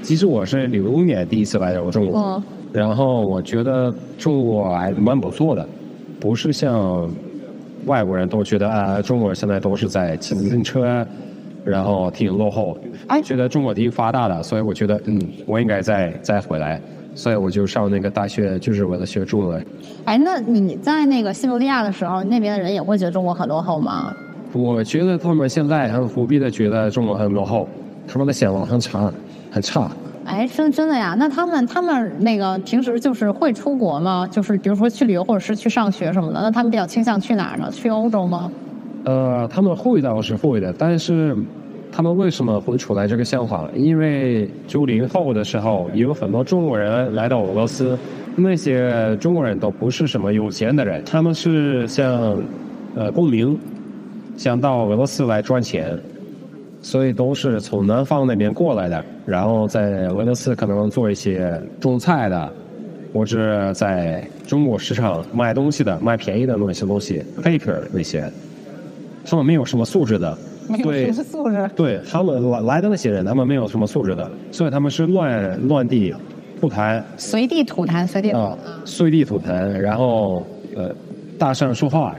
[0.03, 2.21] 其实我是零五年第一次来到中国。
[2.21, 2.43] 嗯
[2.73, 5.69] 然后我觉得中国还蛮不错的，
[6.19, 7.07] 不是像
[7.85, 11.07] 外国人都觉得啊，中国现在都是在骑自行车，
[11.67, 12.79] 然后挺落后。
[13.09, 16.81] 哎觉得中国挺发达的，所以我觉得嗯，我应该再再回来，
[17.15, 19.67] 所以我就上那个大学，就是为了学中文。
[20.07, 24.17] 哎，那你在那个西伯利亚的时候，那边的人也会觉得中国很落后吗？
[24.53, 27.69] 我觉得他们现在很不必的觉得中国很落后，
[28.07, 29.11] 他们的想法很差，
[29.51, 29.91] 很差。
[30.25, 31.17] 哎，真真的呀？
[31.19, 34.29] 那他们他们那个平时就是会出国吗？
[34.31, 37.69] 就是比如说去旅游或者是去上学什么的，那他们比较倾向去哪儿呢？
[37.73, 38.51] 去欧洲吗？
[39.05, 41.37] 呃，他们会倒是会的，但是
[41.91, 43.69] 他们为什么会出来这个想法？
[43.75, 47.99] 因为九零后的时候，有很多中国人来到俄罗斯，
[48.37, 52.41] 那些中国人都不是什么有钱的人，他们是像
[52.95, 53.59] 呃公民，
[54.37, 55.99] 想到俄罗斯来赚钱，
[56.81, 62.53] 所以都是从南方那边过来的，然后在俄罗斯可能做一些种菜的。
[63.15, 68.25] 或者在中国市场卖东西的、卖便宜的那些东西，paper 那些，
[69.23, 71.71] 他们没有什么素质的，没有什么素质。
[71.77, 76.15] 对，他们来来的那些人，他们没有什么素质的，所以他们是乱乱地
[76.59, 80.43] 吐痰随地吐痰，随地吐啊，随地吐痰，然后
[80.75, 80.91] 呃
[81.39, 82.17] 大声说话。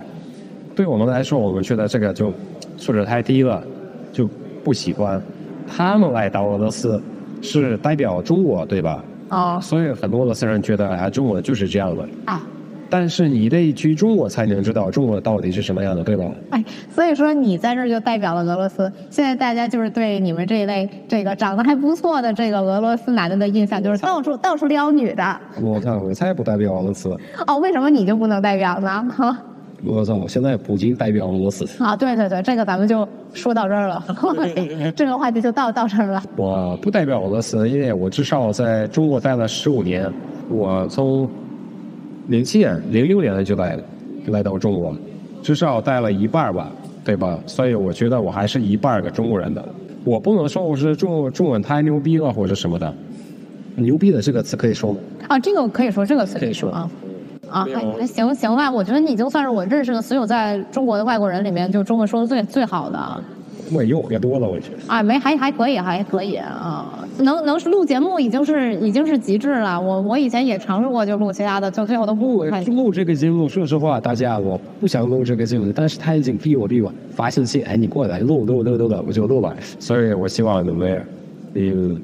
[0.76, 2.34] 对我们来说，我们觉得这个就
[2.78, 3.64] 素质太低了，
[4.12, 4.28] 就
[4.64, 5.22] 不喜欢。
[5.68, 7.02] 他们来到俄罗斯
[7.42, 9.04] 是代表中国，对吧？
[9.30, 12.08] 哦所以很多俄罗斯人觉得啊，中国就是这样的。
[12.26, 12.42] 啊，
[12.90, 16.26] 但是你得去中国才能知道中国到底是什么样的，对吧？
[16.52, 18.92] 哎，所以说你在这儿就代表了俄罗斯。
[19.10, 25.40] 现在大家就是对你们这一类这个长得还不错的这个俄罗斯男的的印象就是到处到处撩女的。
[25.62, 27.18] 我看，我才不代表俄罗斯。
[27.48, 29.08] 哦，为什么你就不能代表呢？
[29.16, 29.38] 哈。
[29.86, 34.04] 我操，我现在普京代表俄罗斯，啊，对对对，这个咱们就说到这儿了，
[34.96, 36.24] 这个话题就到到这儿了。
[36.38, 40.10] 我不代表俄罗斯，因为我至少在中国待了十五年，
[40.50, 41.30] 我从
[42.28, 43.78] 零七年、零六年就来
[44.28, 44.96] 来到中国，
[45.42, 46.72] 至少待了一半吧，
[47.04, 47.38] 对吧？
[47.46, 49.64] 所以我觉得我还是一半个中国人的。
[50.06, 52.94] 我不能说我是中中文太牛逼了或者什么的，
[53.76, 55.00] 牛逼的这个词可以说吗？
[55.28, 56.90] 啊，这个可以说，这个词可以说啊。
[57.54, 63.00] 啊，还还行行吧，我觉得你就算是我认识的所有在中国的外国人里面，就中文说的最最好的。
[63.72, 64.78] 我又也多了，我觉得。
[64.94, 69.80] 啊，没还还可以，还可以啊，能能录节目已经是已经是极致了。
[69.80, 79.56] 我我以前也尝试过，就录其他的，就最后都不录录这个节目，说实话，大家我不想录这个节目，但是他已经逼我逼我发信息，哎，你过来录录录录录，我就录了。
[79.80, 81.02] 所以我希望你们
[81.54, 81.98] 你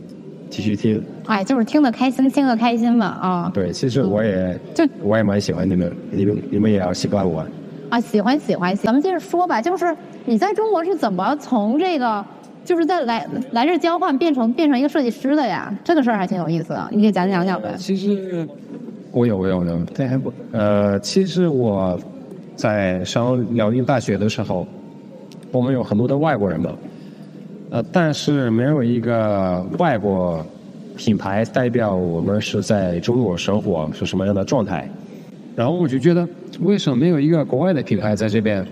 [0.50, 1.04] 继续听。
[1.26, 7.46] 哎，就是听得开心，听得开心嘛啊对，其实我也就我也蛮喜欢你们，你们你们也要喜欢我。
[7.90, 8.76] 啊，喜欢喜欢。
[8.76, 12.24] 咱们接着说吧，就是你在中国是怎么从这个
[12.64, 17.74] 就是在来来这交换变成变成一个设计师的呀，这个事儿还挺有意思的，你给讲讲讲呗。
[17.78, 18.48] 其实
[19.12, 22.00] 我有我有这还不，呃，其实我
[22.56, 24.68] 在上辽宁大学的时候，
[25.52, 26.70] 我们有很多的外国人嘛，
[27.72, 30.44] 呃，但是没有一个外国
[30.98, 34.90] 品牌代表我们是在中国生活是什么样的状态。
[35.56, 36.28] 然后我就觉得，
[36.62, 38.66] 为什么没有一个国外的品牌在这边？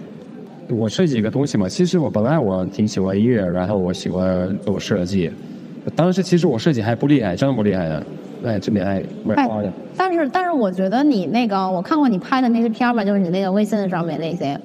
[0.70, 5.32] 我设计一个东西嘛，其实我本来我挺喜欢音乐，然后我喜欢做设计。
[5.96, 8.04] 当时其实我设计还不厉害，真不厉害的。
[8.46, 9.04] 哎，这边哎，
[9.36, 14.60] 哎，但是但是我觉得你那个，我看过你拍的那些片儿吧，就是你那个微信上面那些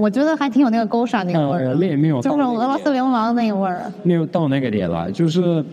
[0.00, 1.74] 我觉得还挺有那个勾沙那个味儿。
[1.74, 3.90] 没没有，就是俄罗斯流氓那个味儿。
[4.02, 5.64] 没有到那个点了，就是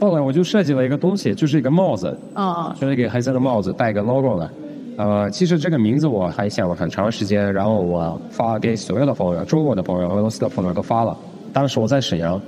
[0.00, 4.50] 后来我就设计了一个东西，就是一个帽子，啊，就是一个黑色的帽子，带一个 logo 的。
[4.96, 11.16] 呃，其实这个名字我还想了很长时间，然后我发给所有的朋友，中国的朋友、俄罗斯的朋友都发了。
[11.52, 12.40] 当时我在沈阳，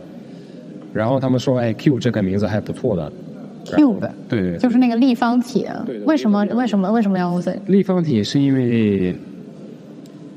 [0.93, 3.13] 然后他们说：“哎，Q 这个名字还不错的。”
[3.65, 5.67] Q 的，对对，就是那个立方体。
[6.05, 6.45] 为什么？
[6.55, 6.93] 为什么？
[6.93, 7.57] 为什么要用这？
[7.67, 9.17] 立方体是因为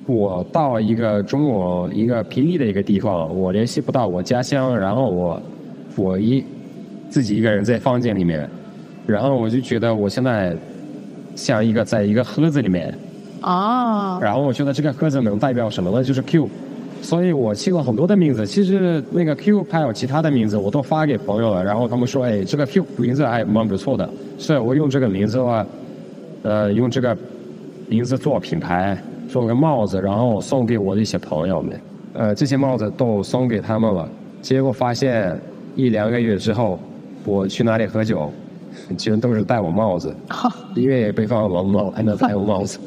[0.07, 5.41] 我到一个中国一个偏僻的一个地方，我联系不到我家乡，然后我
[5.95, 6.43] 我一
[7.09, 8.49] 自己一个人在房间里面，
[9.05, 10.55] 然后我就觉得我现在
[11.35, 12.93] 像一个在一个盒子里面。
[13.41, 14.17] 哦。
[14.21, 16.03] 然后我觉得这个盒子能代表什么呢？
[16.03, 16.49] 就是 Q。
[16.99, 21.63] 所以我起了很多的名字，其实那个 Q 还有其他的名字，我都发给朋友了。
[21.63, 25.65] 然后他们说：“哎，这个 Q 名字还蛮不错的。”所以我用这个名字的话，
[26.41, 27.15] 呃，用这个
[27.87, 28.97] 名字做品牌，
[29.37, 31.79] 做个帽子，然后送给我的一些朋友们。
[32.13, 34.09] 呃，这些帽子都送给他们了。
[34.41, 35.39] 结果发现
[35.75, 36.79] 一两个月之后，
[37.23, 38.31] 我去哪里喝酒，
[38.97, 40.11] 其实都是戴我帽子，
[40.73, 42.79] 因为北方冷嘛，还能戴我帽子。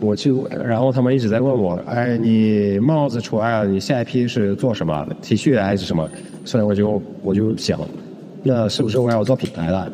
[0.00, 0.34] 我去，
[0.64, 6.08] 然后他们一直在问我，哎，你帽子除外了，你下一批是做什么？T 恤还是什么？
[6.46, 7.78] 所以我就我就想，
[8.42, 9.86] 那是不是我要做品牌了？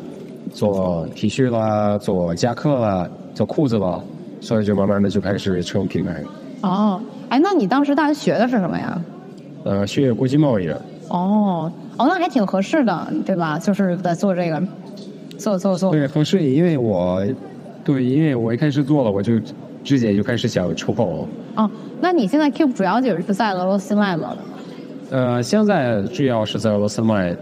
[0.53, 4.01] 做 T 恤啦，做夹克啦，做裤子了？
[4.39, 6.23] 所以就慢慢的就开始成品牌。
[6.61, 9.01] 哦，哎，那你当时大学学的是什么呀？
[9.63, 10.81] 呃，学国际贸易的。
[11.09, 13.57] 哦，哦，那还挺合适的，对吧？
[13.59, 14.61] 就是在做这个，
[15.37, 15.91] 做做做。
[15.91, 17.25] 对，合适，因为我，
[17.83, 19.39] 对，因为我一开始做了，我就。
[19.83, 21.25] 直接就开始想出口。
[21.55, 21.71] 哦，
[22.01, 24.35] 那你现在 Keep 主要就是在俄罗斯卖吗？
[25.11, 27.33] 呃，现在主要是在俄罗斯卖，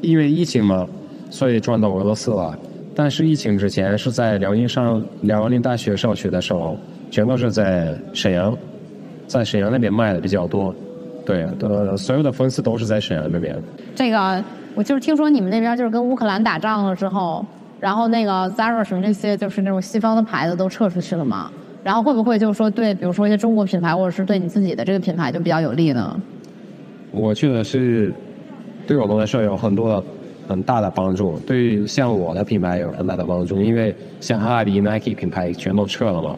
[0.00, 0.86] 因为疫情嘛，
[1.28, 2.58] 所以转到俄罗斯了。
[3.02, 6.76] 但是疫情之前是在辽宁上辽宁大学上学的时候，
[7.10, 8.54] 全都是在沈阳，
[9.26, 10.74] 在沈阳那边卖的比较多。
[11.24, 13.56] 对，呃，所有的粉丝都是在沈阳那边。
[13.94, 17.42] 这个，我就是听说你们那边就是跟乌克兰打仗了之后。
[17.80, 21.50] 然后那个 Zara 什么那些就是那种西方的牌子都撤出去了嘛？
[21.82, 26.20] 然后会不会就是说对，比如说一些中国品牌，或者是对你自己的这个品牌就比较有利呢？
[27.12, 28.12] 我觉得是
[28.86, 30.04] 对我们来说有很多
[30.50, 36.36] 很大的帮助，对于像我的品牌有很大的帮助，因为像阿迪、Nike 品牌全都撤了嘛。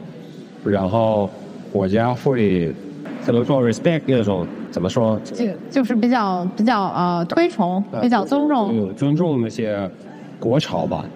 [0.62, 1.30] 然后
[1.72, 2.74] 国家会
[3.22, 5.18] 怎么说 respect 那种怎么说？
[5.24, 9.90] 就就是比较比较呃推崇，比较尊重，尊重那些
[10.38, 11.06] 国潮吧。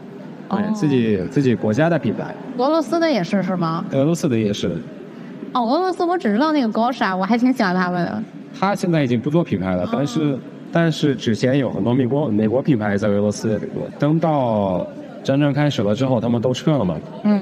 [0.49, 3.85] 对自己自己国家的品牌，俄罗斯的也是是吗？
[3.93, 4.71] 俄罗斯的也是。
[5.53, 8.23] 哦，俄罗斯我只知道那个高沙，我还挺喜欢他们的。
[8.59, 10.39] 他现在已经不做品牌了，但是
[10.77, 13.59] 但是之前有很多美国美国品牌在俄罗斯。
[13.99, 14.87] 等到
[15.25, 17.01] 战争开始了之后，他们都撤了嘛。
[17.25, 17.41] 嗯。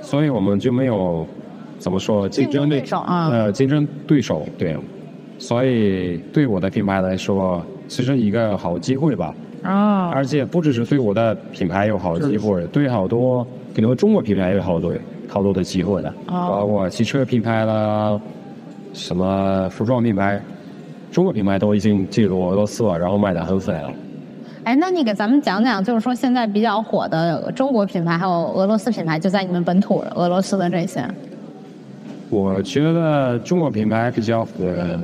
[0.00, 1.26] 所以我们就没有
[1.78, 3.28] 怎么说竞争对手啊？
[3.28, 4.74] 呃，竞争对手对。
[5.38, 9.34] 所以对我的品牌来说，其实一个好机会吧。
[9.62, 10.08] 啊！
[10.08, 14.94] 而且不只是对我的品牌有好机会，对好多可能中国品牌有好多
[15.28, 18.18] 好多的机会的，包括汽车品牌啦，
[18.94, 20.40] 什么服装品牌，
[21.10, 23.92] 中国品牌都已经进入俄罗斯了，然后卖的很飞了。
[24.64, 31.02] 哎，那你给咱们讲讲，就是说现在比较火的中国品牌，还有俄罗斯品牌，就在你们本土俄罗斯的这些。
[32.28, 35.00] 我觉得中国品牌比较呃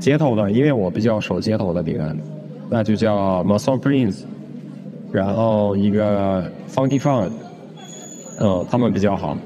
[0.00, 2.14] 街头的，因为我比较熟街头的品牌。
[2.68, 4.22] 那就叫 m a s o n Prince，
[5.12, 7.30] 然后一个 Funky Fun，
[8.40, 9.36] 嗯，他们比较好。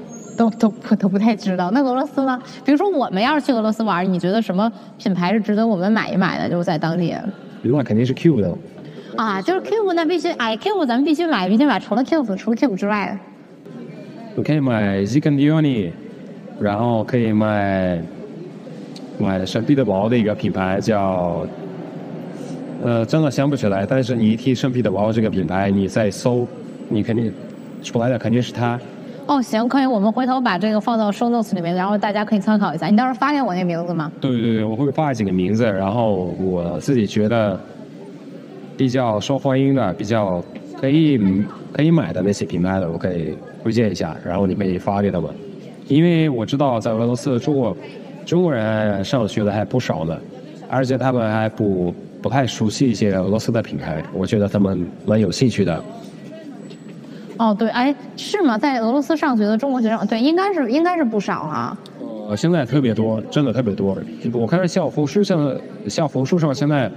[0.41, 1.69] 都都不都不太知道。
[1.69, 2.41] 那俄罗斯呢？
[2.65, 6.49] 比如说我们要是去俄罗斯玩，你觉得什么品牌是值得我们买一买的？
[6.49, 7.15] 就是在当地。
[7.61, 8.57] 那肯定是 Q 的。
[9.15, 11.79] 啊，就是 Q 那必须，哎，Q 咱们必须买，必须买。
[11.79, 13.15] 除了 Q，除了 Q 之外，
[14.35, 15.91] 我可以买 Zigandioni，
[16.59, 18.01] 然后可以买
[19.19, 21.45] 买圣彼得堡的一个品牌叫。
[22.83, 23.85] 呃，真的想不起来。
[23.87, 26.47] 但是你一提圣彼得堡这个品牌，你再搜，
[26.89, 27.31] 你肯定
[27.83, 28.79] 出来的肯定是它。
[29.31, 32.87] 哦，行，可以，我们回头把这个放到 show notes 里面，然后大家可以参考一下。
[32.87, 34.11] 你到时候发给我那名字吗？
[34.19, 37.57] 对对对，我会发几个名字，然后我自己觉得
[38.75, 40.43] 比较受欢迎的、比较
[40.81, 41.17] 可以
[41.71, 45.31] 可以买的那些品牌的，我可以推荐一下，然后你可以发给他们。
[45.87, 47.77] 因为我知道在俄罗斯中国
[48.25, 50.17] 中国人上学的还不少呢，
[50.69, 55.81] 而且他们还不不太熟悉一些俄罗斯的品牌，我觉得他们蛮有兴趣的。
[57.37, 58.57] 哦，对，哎，是吗？
[58.57, 61.77] 在俄罗斯上学的中国学生，对，应该是应该是不少啊。
[62.29, 63.97] 呃，现在特别多，真的特别多。
[64.33, 65.55] 我看小红书上，
[65.87, 66.89] 小红书上现在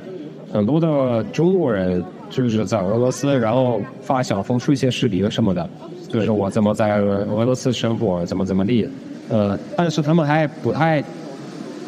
[0.53, 5.69] 很多的中国人就是在俄罗斯，然后发小红书一些视频什么的，
[6.09, 8.89] 就是我怎么在俄俄罗斯生活，怎么怎么地。
[9.31, 11.03] 呃，但是他们还不太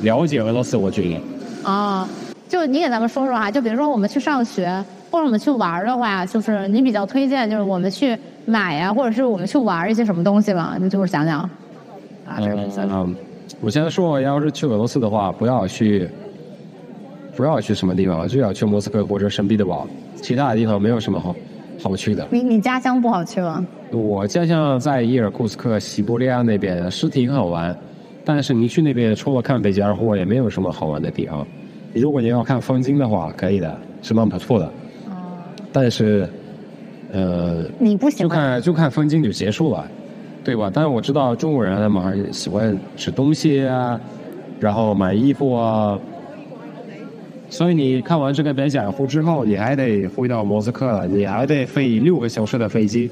[0.03, 1.21] 了解俄罗斯，我觉得。
[1.63, 2.09] 啊，
[2.49, 10.77] 就你给咱们说说啊，就比如说我们去上学或者我们去玩的话，就是你比较推荐，就是我们去买呀，或者是我们去玩一些什么东西吗？
[10.81, 11.41] 你就是想想。
[12.27, 12.57] 啊，这个
[12.91, 13.15] 嗯，
[13.61, 16.09] 我现在说，要是去俄罗斯的话，不要去，
[17.37, 21.35] 不要去什么地方，就要去莫斯科或者圣彼得堡，其他的地方没有什么好
[21.81, 22.27] 好去的。
[22.31, 23.65] 你你家乡不好去吗？
[23.93, 27.75] 我家乡在伊尔库斯克西伯利亚那边，是挺好玩，
[28.25, 31.47] 但是你去那边除了看北极二货，也没有什么好玩的地方。
[31.95, 34.69] 如果你要看风景的话，可以的，是蛮不错的。
[35.77, 35.81] 哦。
[35.83, 36.27] 但是，
[37.13, 38.29] 呃，你不喜就？
[38.29, 39.87] 看就看风景就结束了，
[40.43, 40.71] 对吧？
[40.73, 44.01] 但是我知道中国人他们还喜欢吃东西啊，
[44.59, 45.99] 然后买衣服啊。
[47.49, 53.09] 所以你看完这个贝加尔湖之后，你还得回到莫斯科了，你还得飞六个小时的飞机，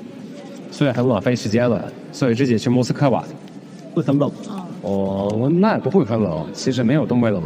[0.71, 1.85] 所以很浪费时间了。
[2.11, 3.25] 所以直接去莫斯科吧。
[3.95, 4.31] 会很冷。
[4.83, 7.43] 哦，那不会很冷，其实没有东北冷。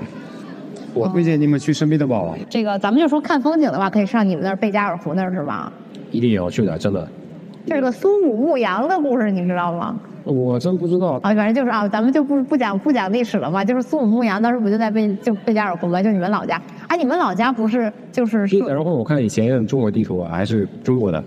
[0.99, 5.73] 我推荐你们去圣彼得堡，这个咱们就说看风景的话，可以上你们那儿贝加尔湖那儿是吧？
[6.11, 7.07] 一定要去的，真的。
[7.67, 9.95] 这个苏武牧羊的故事你知道吗？
[10.25, 16.03] 我真不知道，啊，反正就是啊，咱们就不不讲不讲历史了嘛，就是苏武牧羊当时不就在贝就贝加尔湖吗？
[16.03, 21.23] 就你们老家，哎，你们老家不是就是然后我看以前中国地图啊还是中国的，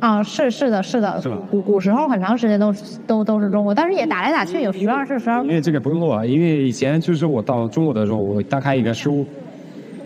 [0.00, 2.74] 啊，是是的，是的，是吧古古时候很长时间都
[3.06, 5.48] 都都是中国，但是也打来打去，有时二是十二因。
[5.48, 9.26] 为这个不用录啊，因为以前就是我到中国的时候，我打开一个书，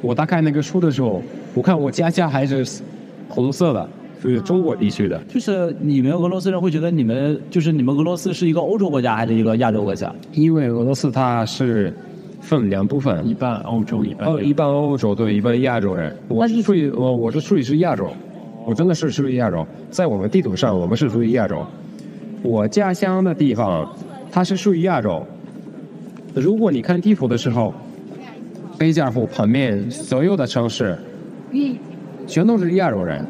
[0.02, 1.22] 我打开那个书的时候，
[1.54, 2.82] 我看我家乡还是
[3.28, 3.88] 红色的，
[4.20, 5.16] 是中国地区的。
[5.28, 10.12] 就是你们俄罗斯人会觉得你们就是你们俄罗斯是一个欧洲国家还是一个亚洲国家？
[10.32, 11.94] 因为俄罗斯它是
[12.40, 16.14] 分两部分，一半欧洲，一半哦，一半欧洲对，一半亚洲人。
[16.26, 18.08] 我是属于我我是属于是亚洲，
[18.66, 21.64] 我真的是属于亚洲，在我们地图上我们是属于亚洲。
[22.42, 23.90] 我家乡的地方
[24.30, 25.24] 它是属于亚洲。
[26.34, 27.72] 如果你看地图的时候，
[28.78, 30.98] 贝加尔湖旁边所有的城市，
[32.26, 33.24] 全都是亚洲人，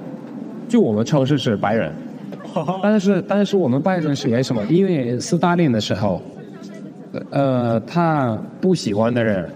[0.69, 1.93] 就我们城市是白人。
[2.83, 4.65] 但是但是我们白人是为什么？
[4.71, 6.23] 因为斯大林的时候，
[7.31, 9.49] 呃，他不喜欢的人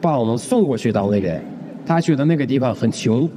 [0.00, 1.42] 把我们送过去到那边，
[1.86, 3.28] 他觉得那个地方很穷，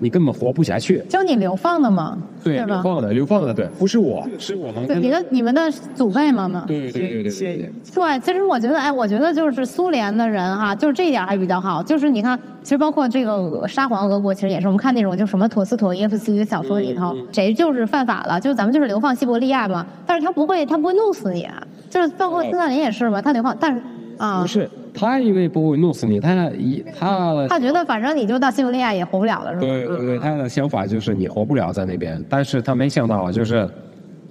[0.00, 1.02] 你根本活不下去。
[1.08, 2.18] 就你流放的吗？
[2.42, 2.82] 对，吧流？
[2.82, 6.64] 放的，流放的，对，不是我，是我们对，你的你们的祖辈们嘛。
[6.66, 7.72] 对对对对对对。
[7.94, 11.82] 对，其实我觉得，哎，我觉得就是苏联的人哈，就是这一点还比较好。
[11.82, 19.86] 就是你看，其实包括这个俄沙皇俄国，其实也是我们看那种就什么陀思妥耶夫斯基的小说里头，嗯谁就是犯法了，就咱们就是流放西伯利亚嘛。
[20.06, 23.80] 但是他不会，他不会弄死你，啊就是包括斯大林也是嘛，他流放，但是
[24.18, 29.60] 啊不，是他以为不会弄死你，他一他他觉得反正你就到西伯利亚也活不了了，是吧？
[29.60, 33.68] 对对对，他的想法就是你活不了在那边，但是他没想到就是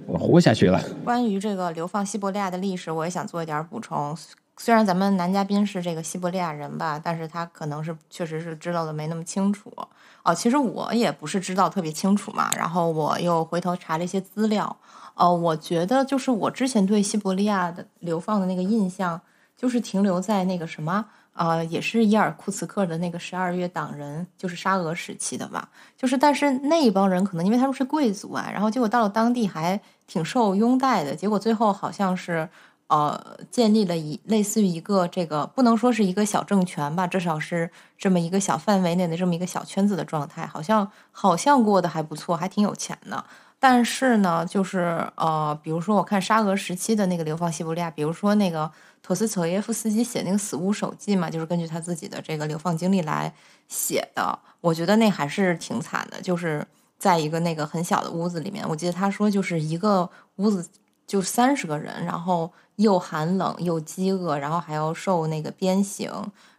[0.06, 0.80] 我活下去了。
[1.04, 4.16] 关于这个流放西伯利亚的历史，我也想做一点补充。
[4.58, 9.70] 虽然咱们男嘉宾是这个西伯利亚人吧，但是他可能是确实是知道的没那么清楚。
[10.22, 14.74] 哦，其实我也不是知道特别清楚嘛，然后我又回头查了一些资料。
[15.14, 19.20] 哦，我觉得就是我之前对西伯利亚的流放的那个印象，
[19.56, 25.68] 就是停留在那个什么，呃，也是伊尔库茨克的那个十二月党人，就是沙俄时期的吧。
[25.96, 32.48] 就是，但是那一帮人可能因为他们是贵族啊，然后结果到了当地还挺受拥戴的，结果最后好像是
[32.88, 43.24] 呃建立了一类似于一个这个不能说是一个小政权吧，至少是这么一个小范围内的这么一个小圈子的状态，好像好像过得还不错，还挺有钱的。
[43.68, 48.70] 但是呢，就是呃，比如说我看沙俄时期的那个流放西伯利亚，比如说那个
[49.02, 53.34] 陀思妥耶夫斯基写那个《死屋手记》嘛，就是根据他自己的这个流放经历来
[53.66, 54.38] 写的。
[54.60, 56.64] 我觉得那还是挺惨的，就是
[56.96, 60.64] 在一个那个很小的屋子里面，我记得他说就是一个屋子
[61.04, 66.08] 就三十个人，然后又寒冷又饥饿，然后还要受那个鞭刑，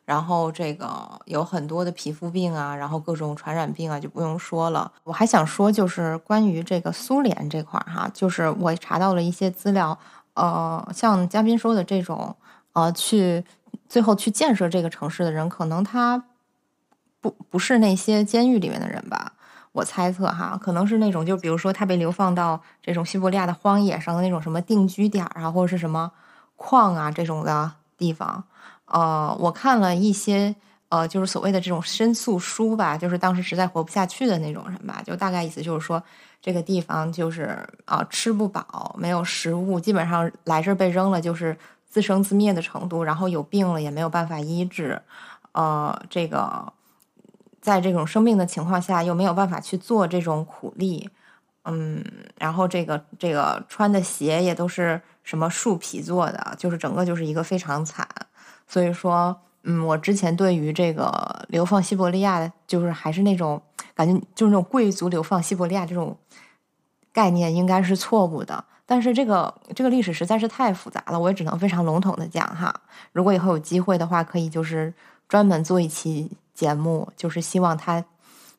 [0.08, 0.88] 然后这个
[1.26, 4.90] 有很多的皮肤病啊，然后各种传染病啊，就不用说了。
[5.04, 10.00] 我还想说，就是关于这个苏联这块儿哈，就是我查到了一些资料，
[10.36, 12.34] 呃，像嘉宾说的这种，
[12.72, 13.44] 呃，去
[13.90, 16.24] 最后去建设这个城市的人，可能他
[17.20, 19.34] 不不是那些监狱里面的人吧。
[19.74, 26.10] 我猜测哈，可能是那种，就比如说他被流放到这种西伯利亚的荒野上的那种什么定居点啊，或者是什么
[26.56, 28.46] 矿啊这种的地方。
[28.88, 30.54] 呃，我看了一些
[30.90, 36.02] 呃，就是所谓的这种申诉书吧，就是当时实在活不下去的那种人吧，就大概意思就是说，
[36.42, 45.02] 这个地方就是啊吃不饱，没有食物，基本上来这儿被扔了就是自生自灭的程度，然后有病了也没有办法医治，
[45.52, 46.72] 呃，这个
[47.62, 51.10] 在这种生病的情况下又没有办法去做这种苦力，
[51.66, 52.02] 嗯，
[52.38, 58.08] 然后这个这个穿的鞋也都是什么树皮做的，就是整个就是一个非常惨。
[58.68, 63.62] 所以说，嗯，我之前对于这个流放西伯利亚，就是还是那种
[63.96, 66.18] 感觉，就是那种贵族流放西伯利亚这种
[67.14, 68.64] 概念，应该是错误的。
[68.86, 72.74] 但是这个这个历史实在是太复杂了，我也只能非常笼统的讲哈。
[73.14, 74.94] 如果以后有机会的话，可以就是
[75.30, 78.04] 专门做一期节目，就是希望它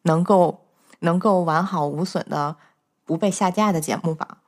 [0.02, 0.58] 能够
[1.00, 2.56] 能够完好无损的
[3.04, 4.38] 不被下架的节目吧。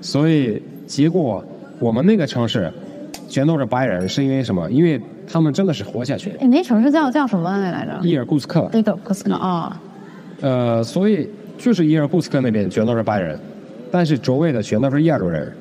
[0.00, 1.44] 所以结果
[1.78, 2.72] 我们那个城市。
[3.28, 4.70] 全都是白人，是因为什么？
[4.70, 6.32] 因为他们真的是活下去。
[6.40, 7.98] 你那城市叫叫什么来着？
[8.02, 8.68] 伊尔库斯克。
[8.72, 9.80] 伊尔库斯克啊。
[10.40, 13.38] 呃，所以就是伊尔库斯克那边全都是白人，
[13.90, 15.52] 但是周围的全都是亚洲人。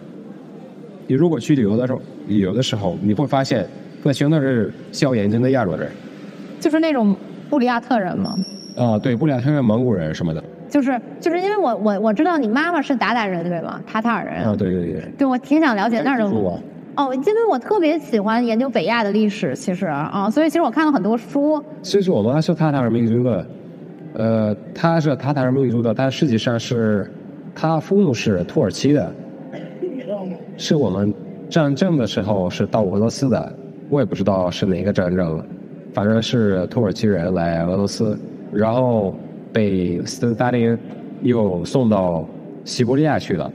[1.07, 3.65] 你如果去旅游的时候，旅游的时候你会发现，
[4.03, 5.89] 那全都是小眼睛的亚洲人。
[6.59, 7.15] 就是那种
[7.49, 8.35] 布里亚特人吗？
[8.75, 10.43] 啊，对，布里亚特人、蒙古人什么的。
[10.67, 13.79] 就是就是因为我我我知道你妈妈是鞑靼人对吗？
[13.87, 14.43] 塔塔尔人。
[14.43, 15.01] 啊，对对对。
[15.17, 16.29] 对，我挺想了解那儿的。
[16.97, 21.61] 哦，因为我特别喜欢研究北亚的历史，其实啊，所以其实我看了很多书。
[21.81, 23.47] 其实我们是塔塔尔民族的，
[24.13, 27.11] 呃，他是塔塔尔民族的，但实际上是
[27.53, 29.13] 他父母是土耳其的，
[30.57, 31.13] 是我们
[31.49, 33.53] 战争的时候是到俄罗斯的，
[33.89, 35.43] 我也不知道是哪个战争，
[35.93, 38.17] 反正是土耳其人来俄罗斯，
[38.53, 39.13] 然后
[39.51, 40.77] 被斯大林
[41.23, 42.25] 又送到
[42.63, 43.51] 西伯利亚去了。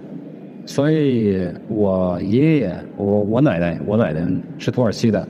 [0.66, 4.24] 所以，我爷爷、我我奶奶、我奶奶
[4.56, 5.26] 是土耳其的，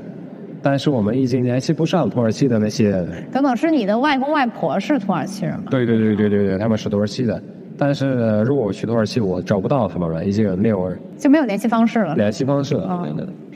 [0.61, 2.93] 但是我们已经联系不上土耳其的那些。
[3.33, 5.65] 等等，是你的外公外婆是土耳其人吗？
[5.71, 7.43] 对对对对对对，他们是土耳其的。
[7.79, 12.15] 但是如果我去土耳其，我找不到他们了，已经没有就没有联系方式了。
[12.17, 13.09] 联系方式了。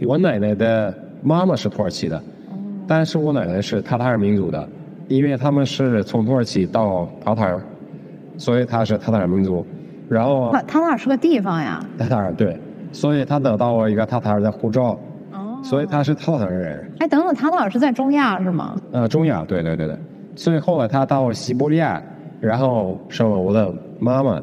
[0.07, 2.23] 我奶奶的妈妈是土耳其的，
[2.87, 4.67] 但是我奶奶是塔塔尔民族的，
[5.09, 7.61] 因为他们是从土耳其到塔塔尔，
[8.39, 9.67] 所以他是塔塔尔民族。
[10.09, 11.85] 然后，塔塔尔是个地方呀。
[11.99, 12.59] 塔塔尔对，
[12.93, 14.99] 所以他得到我一个塔塔尔的护照。
[15.33, 15.59] 哦。
[15.63, 16.91] 所以他是塔塔尔人。
[16.99, 18.77] 哎，等等，塔塔尔是在中亚是吗？
[18.93, 19.97] 呃，中亚，对对对对。
[20.37, 22.03] 所以后来他到西伯利亚，
[22.41, 24.43] 然后生了我的妈妈。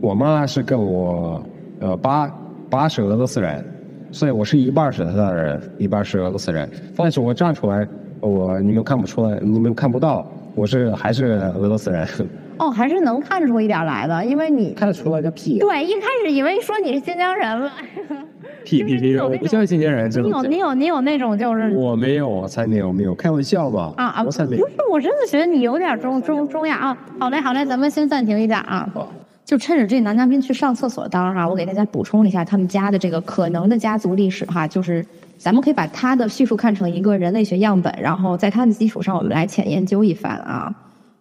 [0.00, 1.42] 我妈是跟我，
[1.80, 2.30] 呃，爸
[2.68, 3.64] 爸是俄罗斯人，
[4.10, 6.68] 所以我是一半是塔塔尔人，一半是俄罗斯人。
[6.94, 7.86] 但是我站出来，
[8.20, 12.06] 我你们看不出来，你们看不到，我是还是俄罗斯人。
[12.58, 15.58] 哦，还是能看出一点来的，因为你看得出来个屁。
[15.58, 17.70] 对，一开始以为说你是新疆人了。
[18.64, 19.16] 屁屁屁！
[19.18, 20.28] 我不像新疆人，真的。
[20.28, 21.70] 你有你有你有那种就是。
[21.76, 23.92] 我没有，我才没有没有，开玩笑吧？
[23.98, 24.24] 啊啊！
[24.24, 24.40] 不是，
[24.90, 26.98] 我真的觉得你有点中中中亚啊。
[27.18, 28.88] 好嘞好嘞，咱们先暂停一下啊。
[29.44, 35.04] 就趁着这男嘉宾去上厕所当哈，我给大家补充一下他们家的这个可能的家族历史哈，就是
[35.36, 40.74] 咱们可以把他的叙述看成一个人类学样本，然后在他的基础上我们来浅研究一番啊。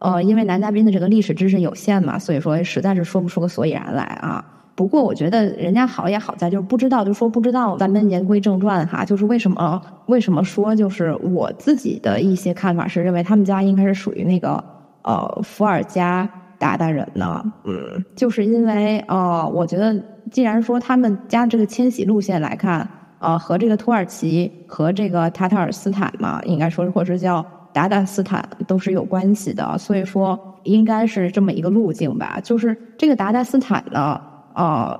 [0.03, 4.43] 呃，因为男嘉宾的这个历史知识有限嘛，所以说实在是说不出个所以然来啊。
[4.75, 7.77] 不过我觉得人家好也好在就是不知道就说不知道。
[7.77, 14.61] 咱们言归正传哈，就是为什么为什么说就是我自己的一些看法是认为他们家应该是属于那个
[15.03, 16.29] 呃伏尔加
[16.59, 17.41] 鞑靼人呢？
[17.63, 19.95] 嗯，就是因为呃，我觉得
[20.31, 22.85] 既然说他们家这个迁徙路线来看，
[23.19, 27.45] 呃，和这个土耳其和这个塔塔尔斯坦嘛，应该说或者叫。
[27.73, 32.39] 达达斯坦都是有关系的，所以说应该是这么一个路径吧。
[32.43, 34.21] 就是这个达达斯坦呢，
[34.53, 34.99] 呃，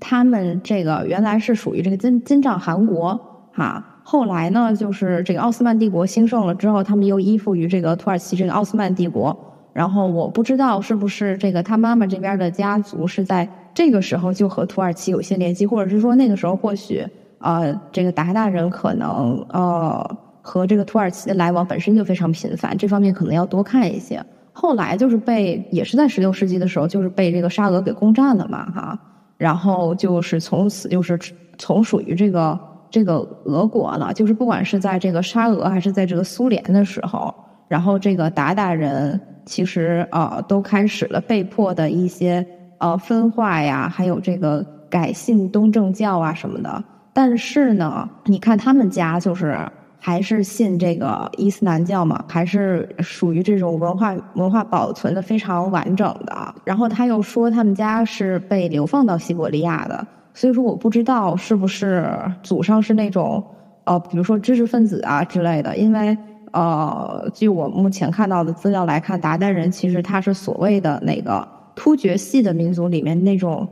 [0.00, 3.20] 他们这个原来是属于这个金金帐汗国
[3.52, 9.38] 哈，后来呢，就是这个奥斯曼帝国兴盛了之后，他们又依附于这个土耳其这个奥斯曼帝国。
[9.72, 17.06] 然后我不知道是不是这个他妈妈这边的家族是在这个时候就和土耳其有些联系，或者是说那个时候或许
[17.38, 20.16] 呃这个达达人可能呃。
[20.42, 24.22] 和这个土耳其的来往本身就非常频繁，这方面可能要多看一些。
[24.52, 28.98] 后来就是被，也是在十六世纪的时候，就是被这个沙俄给攻占了嘛，哈。
[29.36, 31.18] 然后就是从此就是
[31.56, 32.58] 从属于这个
[32.90, 37.34] 这个俄国了，就是不管是在这个沙俄还是在这个苏联的时候，
[37.68, 42.46] 然后这个鞑靼人其实呃都开始了被迫的一些
[42.78, 46.84] 呃分化呀，还有这个改信东正教啊什么的。
[47.14, 49.56] 但是呢，你看他们家就是
[50.00, 56.54] 还是信这个伊斯兰教嘛，还是属于这种文化文化保存的非常完整的。
[56.64, 63.44] 然后他又说他们家是被流放到西伯利亚的，所以说我不知道是不是祖上是那种
[63.84, 65.76] 呃，比如说知识分子啊之类的。
[65.76, 66.16] 因为
[66.52, 71.46] 呃，据我目前看到的资料来看，鞑靼人其实他是所谓的那个
[71.76, 73.68] 突厥系的民族里面那种。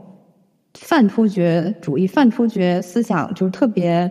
[0.75, 4.09] 泛突厥主义、泛突厥思想就是特别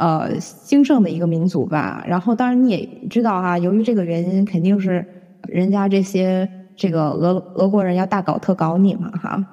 [0.00, 2.02] 呃兴盛的一个民族吧。
[2.08, 5.06] 然后，当然你也知道哈，由于这个原因，肯定是
[5.46, 9.44] 人家这些这个俄俄国人要大搞特搞你嘛哈。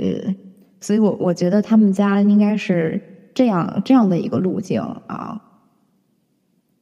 [0.00, 0.36] 嗯，
[0.80, 3.02] 所以我我觉得他们家应该是
[3.34, 5.42] 这样这样的一个路径啊。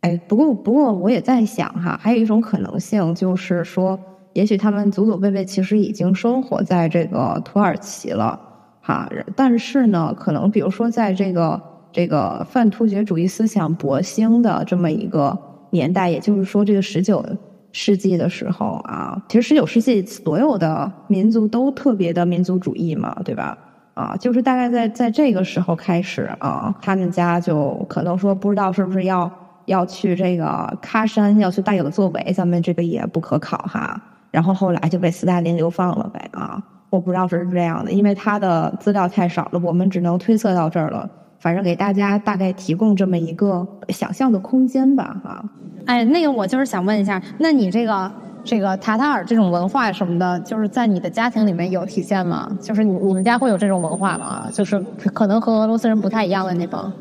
[0.03, 3.99] 哎，不过不过我也在想哈，还有一种可能性就是说，
[4.35, 8.39] 也许他们祖祖辈辈其实已经生活在这个土耳其了。
[8.83, 11.61] 哈，但是呢，可能比如说，在这个
[11.97, 15.35] 这个泛突厥主义思想勃兴的这么一个
[15.71, 17.25] 年代，也就是说，这个十九
[17.73, 23.57] 世纪的时候啊，其实十九世纪所有的民族都特别的民族主义嘛，对吧？
[23.95, 29.33] 啊，就是大概在在这个时候开始啊，他们家就可能说不知道是不是要
[29.65, 33.99] 要去这个喀山，要去大有作为，咱们这个也不可考哈。
[34.31, 36.63] 然后后来就被斯大林流放了呗啊。
[36.91, 41.09] 我不知道是这样的，因为他的资料太少了，我们只能推测到这儿了。
[41.39, 45.45] 反正给大家大概提供这么一个想象的空间吧，哈。
[45.84, 48.11] 哎，那个我就是想问一下，那你这个
[48.43, 52.51] 这个塔塔尔这种文化什么的，就是在你的家庭里面有体现吗？
[52.61, 54.49] 就是你你们家会有这种文化吗？
[54.53, 54.78] 就是
[55.12, 56.93] 可能和俄罗斯人不太一样的地方。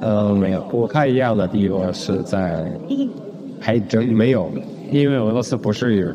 [0.00, 2.64] 呃，没有，不太一样的地方是在，
[3.60, 4.50] 还真没有，
[4.90, 6.14] 因为俄罗斯不是，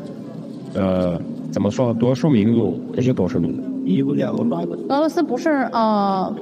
[0.74, 1.20] 呃。
[1.52, 1.94] 怎么说？
[1.94, 3.62] 多数民族也是多数民族。
[4.88, 6.34] 俄罗斯不是呃，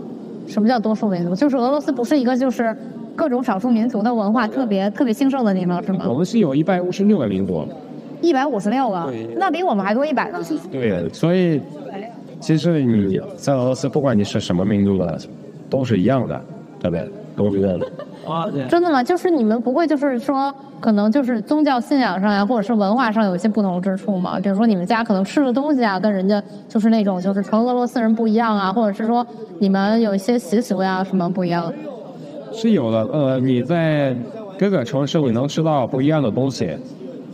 [0.47, 1.35] 什么叫多数民族？
[1.35, 2.77] 就是俄罗斯不是一个就是
[3.15, 6.05] 各种少数民族的文化特别特别兴盛的地方，是吗？
[6.09, 7.67] 我们是有一百五十六个民族。
[8.21, 10.39] 一百五十六个，那比我们还多一百呢。
[10.71, 11.61] 对，所以
[12.39, 15.19] 其实你在俄罗斯，不管你是什么民族的，
[15.69, 16.41] 都是一样的，
[16.79, 17.11] 对不对？
[17.37, 17.87] 都是一样的。
[18.27, 19.03] 啊，真的吗？
[19.03, 24.39] 就是你们不会就是说，可能就是宗教信仰上呀，或者是文化上有一些不同之处吗？
[24.41, 29.27] 比如说你们家可能吃的东西啊，跟人家就是那种就是纯俄罗斯人不一样啊，或者是说
[29.59, 31.73] 你们有一些习俗呀什么不一样？
[32.53, 34.15] 是有的，呃，你在
[34.59, 36.77] 各个城市你能吃到不一样的东西，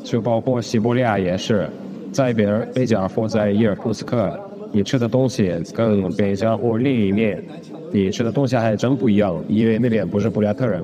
[0.05, 1.68] 就包括西伯利亚也是，
[2.12, 4.38] 在别尔贝加尔或在伊尔库斯克，
[4.72, 7.42] 你吃的东西跟北疆或另一面。
[7.90, 10.82] 你吃的东西还真不一样，因为那边不是布里亚特人。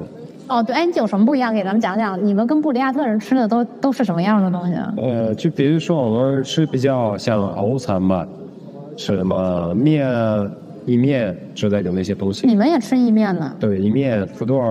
[0.49, 1.53] 哦，对，哎，你有什么不一样？
[1.53, 4.75] 给咱们讲讲，你们跟布里亚特人吃的都都是什么样的东西？
[4.97, 8.27] 呃，就比如说我们吃比较像欧餐吧，
[8.97, 10.11] 吃什么面、
[10.87, 12.47] 意面之类的那些东西。
[12.47, 13.55] 你们也吃意面呢？
[13.61, 14.63] 对，意面、土豆、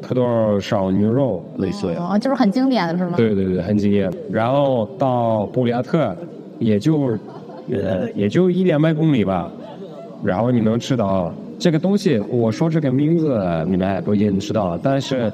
[0.00, 1.88] 土豆烧牛肉类似。
[1.96, 3.14] 哦，就是很经典的是吗？
[3.16, 4.08] 对对对，很经典。
[4.30, 6.16] 然后到布里亚特，
[6.60, 7.18] 也就
[7.72, 9.50] 呃也就一两百公里吧，
[10.22, 11.32] 然后你能吃到。
[11.60, 15.28] 这个东西，我说这个名字你们不一定知道，但是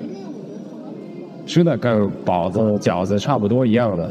[1.44, 4.10] 吃的跟包子、饺子差不多一样的，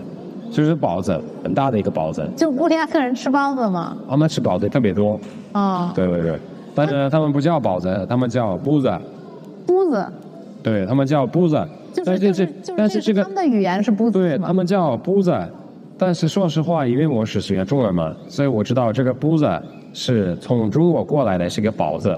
[0.51, 2.23] 就是包子，很大的一个包子。
[2.35, 3.97] 就布里亚特人吃包子吗？
[4.07, 5.19] 他们吃包子特别多。
[5.53, 5.89] 哦。
[5.95, 6.37] 对对对，
[6.75, 8.91] 但是他们不叫包子，他们叫布子。
[9.65, 10.05] 布子。
[10.61, 11.67] 对他们叫布子。
[12.05, 12.47] 但是这，
[12.77, 15.35] 但是这个他们的语言是布子对他们叫布子，
[16.05, 19.49] 但是说实话，因为我是学中文嘛，所以我知道这个布子。
[19.93, 22.17] 是从中国过来的，是个包子，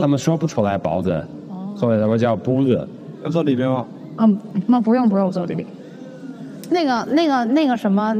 [0.00, 1.26] 他们说不出来包子，
[1.74, 2.86] 所以他们叫布子。
[3.24, 3.84] 要坐里边吗？
[4.18, 5.66] 嗯，那不用不用坐里边。
[6.70, 8.14] 那个那个那个什么，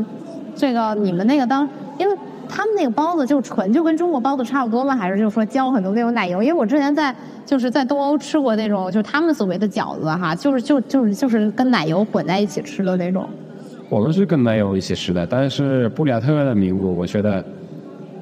[0.57, 1.69] 这个你们那个当，
[2.01, 2.17] 因为
[2.49, 4.97] 他们那个包子就纯就跟中国包子差不多吗？
[4.97, 6.43] 还是就是说浇很多那种奶油？
[6.43, 13.29] 因为我之前在就是在东欧吃过那种，就是他们所谓的饺子哈，就是就就是就是跟奶油混在一起吃的那种。
[13.89, 17.45] 我们是跟奶油一起吃的，但是布里亚特的民族，我觉得。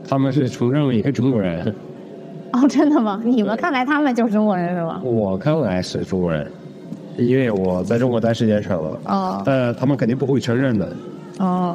[0.06, 1.74] 他们是承认一个中国人，
[2.52, 3.22] 哦，真的吗？
[3.24, 5.00] 你们看来他们就是中国人是吗？
[5.02, 6.46] 我看来是中国人，
[7.16, 9.00] 因为我在中国待时间长了。
[9.06, 9.42] 哦。
[9.46, 10.94] 但他们肯定不会承认的。
[11.38, 11.74] 哦，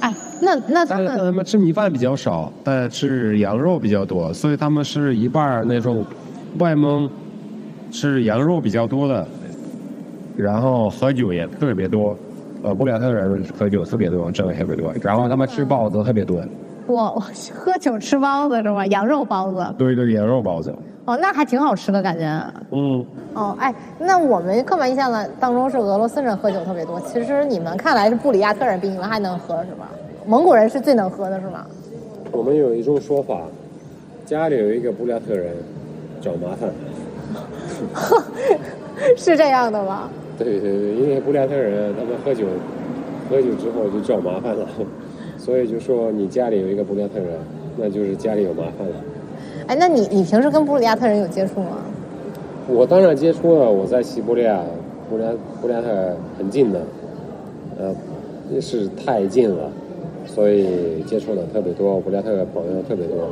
[0.00, 6.04] 哎，那那他们他们吃米饭比较少，但吃羊肉比较多，所以他们是一半那种
[6.58, 7.08] 外蒙
[7.90, 9.26] 吃羊肉比较多的，
[10.36, 12.14] 然后喝酒也特别多。
[12.62, 14.92] 呃，布里亚特人喝酒特别多，真的特别多。
[15.02, 16.40] 然后他们吃包子特别多。
[16.86, 17.20] 我我
[17.54, 18.86] 喝酒吃包子是吗？
[18.86, 20.74] 羊肉包子，对对，羊肉包子。
[21.04, 22.24] 哦，那还挺好吃的感觉。
[22.70, 23.04] 嗯，
[23.34, 29.88] 哦，哎，那我们刻板印象呢当中是俄罗斯人喝酒特别多，其实你们看来是布里亚特人比你们还能喝是吧？
[30.24, 31.66] 蒙古人是最能喝的是吗？
[32.30, 33.40] 我们有一种说法，
[34.24, 35.52] 家里有一个布里亚特人
[36.20, 36.70] 找麻烦。
[39.16, 40.08] 是这样的吗？
[40.38, 42.46] 对对对，因为布里亚特人他们喝酒，
[43.30, 44.66] 喝酒之后就找麻烦了，
[45.38, 47.28] 所以就说你家里有一个布里亚特人，
[47.76, 48.94] 那就是家里有麻烦了。
[49.66, 51.78] 哎，那你你平时跟布里亚特人有接触吗？
[52.68, 54.60] 我当然接触了，我在西伯利亚，
[55.10, 55.30] 布里亚
[55.60, 56.80] 布里亚特很近的，
[57.78, 59.70] 呃，是太近了，
[60.26, 63.28] 所以接触的特别多，布里亚特朋友特别多。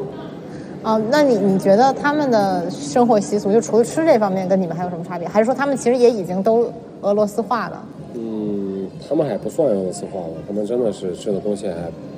[0.83, 5.29] 哦，那你你觉得他们的生活习俗，就除了吃这方面，跟你们还有什么差别？
[5.29, 6.67] 还是说他们其实也已经都
[7.03, 7.85] 俄罗斯化了？
[8.15, 11.75] 嗯，他们还不算俄罗斯化了，他们真的是吃的东西还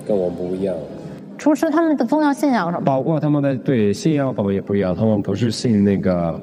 [0.06, 0.74] 跟我们不一样。
[1.38, 2.84] 除吃他们的宗教信仰什么？
[2.84, 6.40] 包括他们的对信仰方面也不一样，他们不是信那个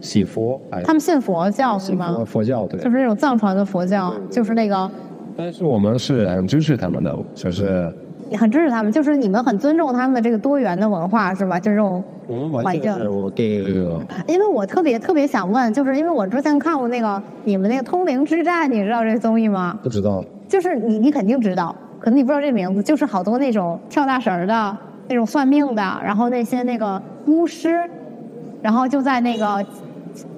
[0.00, 2.44] 信佛，哎，他们信佛教是吗佛？
[2.44, 2.78] 教对。
[2.80, 4.90] 就是那种藏传的佛教，就是那个
[5.36, 8.01] 但是我们是很支持他们的，就是你
[8.36, 11.58] 很支持他们，就是你们很尊重他们的这个多元的文化是吧？
[11.58, 12.02] 就是这种
[12.52, 12.92] 环境
[14.26, 19.78] 因为我特别特别想问，就是因为我之前看过那个你们那个《通灵之战》，你知道这综艺吗？
[19.82, 24.76] 不知道，就是你你肯定知道，可能你不知道这名字，就是好多那种跳大神儿的、
[25.08, 27.80] 那种算命的，然后那些那个巫师，
[28.62, 29.64] 然后就在那个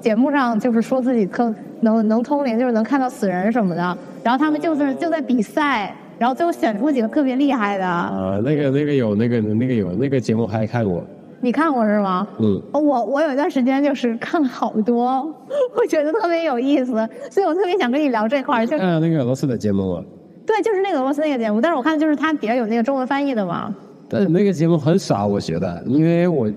[0.00, 11.04] 节目上就是说自己特能能通灵，就是能看到死人什么的，然后他们就是就在比赛，然后最后选出几个特别厉害的，啊，那个那个有那个那个有那个节目还看过，
[11.42, 12.26] 你看过是吗？
[12.38, 15.06] 嗯，我我有一段时间就是看了好多，
[15.76, 16.92] 我觉得特别有意思，
[17.30, 20.02] 所以我特别想跟你聊这块儿，就看那个俄罗斯的节目吗？
[20.46, 23.74] 对，就是那个俄罗斯那个节目，但是我看就是它底下有那个中文翻译的嘛。
[24.08, 26.50] 但是那个节目很傻，我觉得，因为我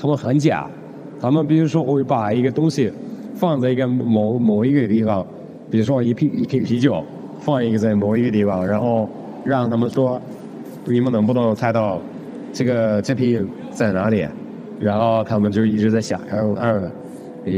[0.00, 0.70] 他们很假，
[1.20, 2.92] 他们比如说会把一个东西
[3.34, 5.26] 放在一个某某一个地方，
[5.68, 7.02] 比如说一瓶一瓶啤酒
[7.44, 9.08] 放一个在某一个地方，然后
[9.44, 10.20] 让他们说
[10.84, 12.00] 你们能不能猜到
[12.52, 13.40] 这个这批
[13.70, 14.26] 在哪里？
[14.80, 16.80] 然后他们就一直在想，然后二，
[17.44, 17.50] 呃，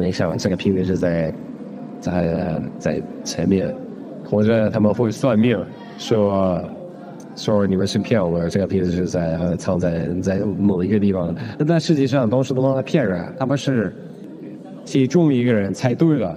[0.00, 1.32] 你想这个瓶子是在
[2.00, 3.74] 在在前面，
[4.24, 5.58] 或者他们会算命
[5.96, 6.62] 说。
[7.36, 11.32] 说你们是骗我们，这个瓶子是在藏在在某一个地方，
[11.68, 13.94] 但实际上都是他妈骗人，他们是
[14.84, 16.36] 其中一个人猜对了，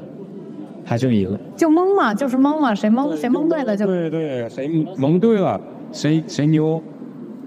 [0.92, 1.40] 他就赢了。
[1.56, 3.86] 就蒙嘛，就是蒙嘛，谁蒙谁蒙对了就。
[3.86, 4.68] 对对，谁
[4.98, 5.58] 蒙对了，
[5.94, 6.84] 谁谁牛，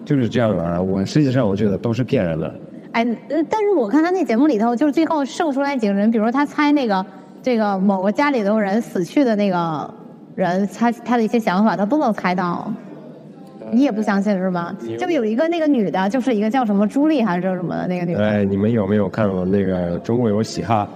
[0.02, 0.80] 就是这样啊。
[0.80, 2.54] 我实际上我觉得都是骗人的。
[2.92, 7.04] 哎，呃但是我看他那节目里头，就是最后剩出来几个人，比如他猜那个
[7.42, 9.94] 这个某个家里头人死去的那个
[10.36, 12.72] 人，他他的一些想法，他都能猜到。
[13.70, 14.74] 你也不相信是吧？
[14.98, 18.24] 就有一个那个女的，就是一个叫什么朱莉还是叫什么的那个女的。
[18.26, 20.88] 哎，你们有没有看过那个中国有嘻哈？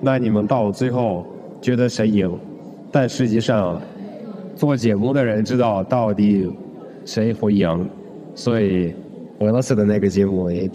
[0.00, 1.24] 那你们到最后
[1.62, 2.30] 觉得谁赢？
[2.90, 3.80] 但实际上，
[4.56, 6.50] 做节目的人知道到底
[7.04, 7.88] 谁会赢，
[8.34, 8.92] 所以
[9.38, 10.68] 俄罗斯的那个节目也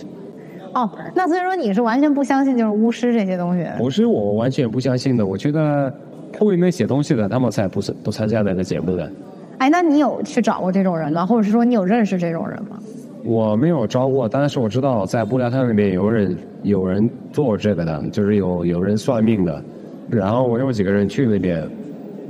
[0.74, 3.66] 哦，那所以说你是完全不相信就是巫师这些东西。
[3.78, 5.26] 不是我完全不相信的。
[5.26, 5.94] 我觉得
[6.40, 9.12] 会那写东西的，他们才不是不参加那个节目的。
[9.58, 11.26] 哎，那你有去找过这种人吗？
[11.26, 12.80] 或者是说你有认识这种人吗？
[13.24, 19.64] 我没有招过，但是我知道在布料摊那边有人有人做这个的，就是有有人算命的。
[20.10, 21.68] 然后我有几个人去那边，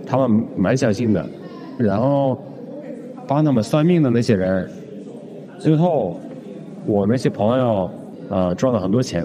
[0.05, 1.25] 他们蛮相信的。
[1.77, 2.37] 然后
[3.27, 4.67] 帮他们算命的那些人，
[5.59, 6.19] 最后
[6.85, 7.89] 我那些朋友
[8.29, 9.23] 呃赚了很多钱。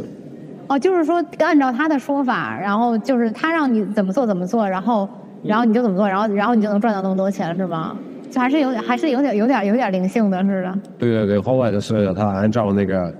[0.68, 5.08] 哦，就是说按照他的说法，然后就是他让你怎么做怎么做，然后
[5.42, 7.96] 然后你就怎么做，然后然后你就能赚到那么多钱，是吗？
[8.30, 10.78] 就还是有点还是有点有点有点灵性的似的。
[10.98, 13.14] 对对对，后来就是他按照那个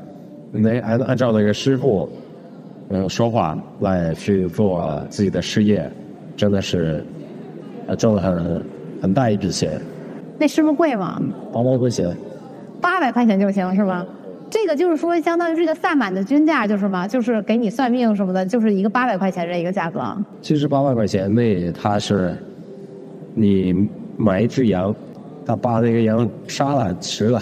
[0.50, 2.08] 那按按照那个师傅
[2.94, 5.90] 嗯说话来去做自己的事业，
[6.36, 7.02] 真的是
[7.86, 8.62] 呃挣了很
[9.00, 9.80] 很大一笔钱，
[10.38, 11.20] 那师傅贵吗？
[11.52, 12.14] 八百块钱。
[12.80, 14.04] 八百块钱就行是吧？
[14.50, 20.02] 这个就是说，相当于这个萨满的均价就是嘛，就是给你算命什么的，就是一个八百块钱这一个价格。
[20.42, 22.36] 其实八百块钱那他是
[23.34, 23.88] 你
[24.18, 24.94] 买一只羊，
[25.46, 27.40] 他把那个羊杀了吃了，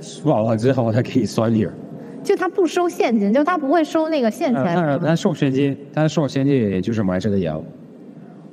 [0.00, 1.68] 吃饱了之后他给你算命。
[2.26, 4.74] 就他不收现金，就他不会收那个现钱。
[4.74, 7.62] 当然他收现金，他收现金也就是买这个羊。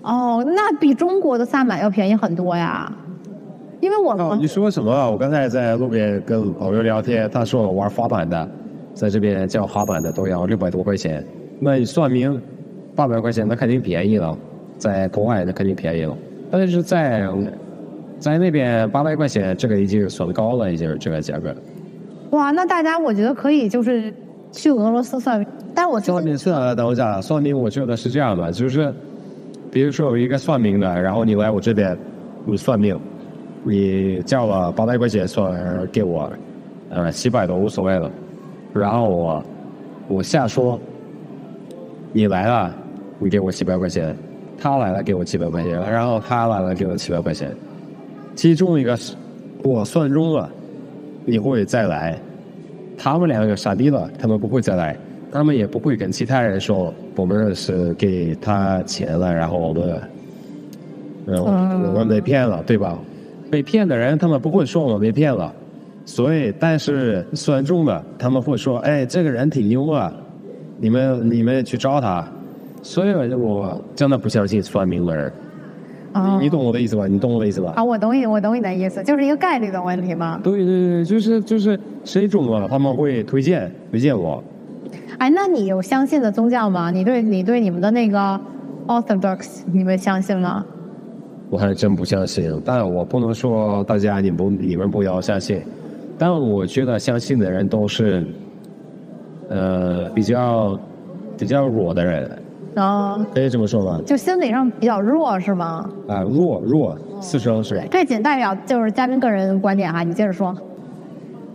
[0.03, 2.91] 哦，那比中国的萨满要便宜很多呀。
[3.81, 5.09] 因为我哦，你说什么啊？
[5.09, 8.49] 我刚才在路边跟朋友聊天，他说玩滑板的，
[8.93, 11.25] 在这边叫滑板的都要六百多块钱。
[11.59, 12.39] 那你算命
[12.95, 14.37] 八百块钱，那肯定便宜了，
[14.77, 16.15] 在国外那肯定便宜了。
[16.51, 17.27] 但是在
[18.19, 21.53] 在那边八百块钱，这个已经算高了，已经这个价格。
[22.33, 24.11] 哇，那大家我觉得可以就是
[24.51, 28.91] 去俄罗斯算，但我算命是等我讲，算命我觉得是这样的，就是
[29.71, 31.95] 比如说有一个算命的，然后你来我这边，
[32.43, 32.99] 你算命，
[33.63, 36.27] 你交了八百块钱算给我，
[36.89, 38.09] 呃，七百都无所谓了，
[38.73, 39.43] 然后我
[40.07, 40.79] 我瞎说，
[42.11, 42.73] 你来了，
[43.19, 44.17] 你给我七百块钱，
[44.57, 47.55] 他来了给我七百块钱，然后他来了给我七百块钱，
[48.33, 49.15] 其中一个是
[49.63, 50.49] 我算中了。
[51.25, 52.17] 你会再来，
[52.97, 54.97] 他们两个傻逼了，他们不会再来，
[55.31, 60.01] 他们也不会跟其他人说我们是给他钱了，然后我们，
[61.25, 62.97] 然后我们被骗了，对吧？
[63.49, 65.53] 被骗的人他们不会说我们被骗了，
[66.05, 70.11] 所以但是算中的他们会说，哎，这个人挺牛啊，
[70.79, 72.27] 你们你们去找他，
[72.81, 75.31] 所以我真的不相信算命的人。
[76.13, 77.07] 啊，你懂我的意思吧？
[77.07, 77.73] 你懂我的意思吧？
[77.75, 80.39] 啊，我懂你，我懂你的意思，就是一个概率的问题吗？
[80.43, 84.41] 对对对，就是就是谁中了，他们会推荐推荐我。
[85.17, 86.91] 哎，那你有相信的宗教吗？
[86.91, 88.39] 你对你对你们的那个
[88.87, 90.63] Orthodox，你们相信吗？
[91.49, 95.61] 我还真不相信，但我不能说大家你不你们不要相信，
[96.17, 98.23] 但我觉得相信的人都是，
[99.49, 100.79] 呃，比较
[101.37, 102.29] 比较弱的人。
[102.75, 105.87] 啊，可以这么说吧，就心理上比较弱是吗？
[106.07, 107.81] 啊，弱弱，四声是。
[107.91, 110.55] 这仅代表就是嘉宾个人观点哈，你接着说。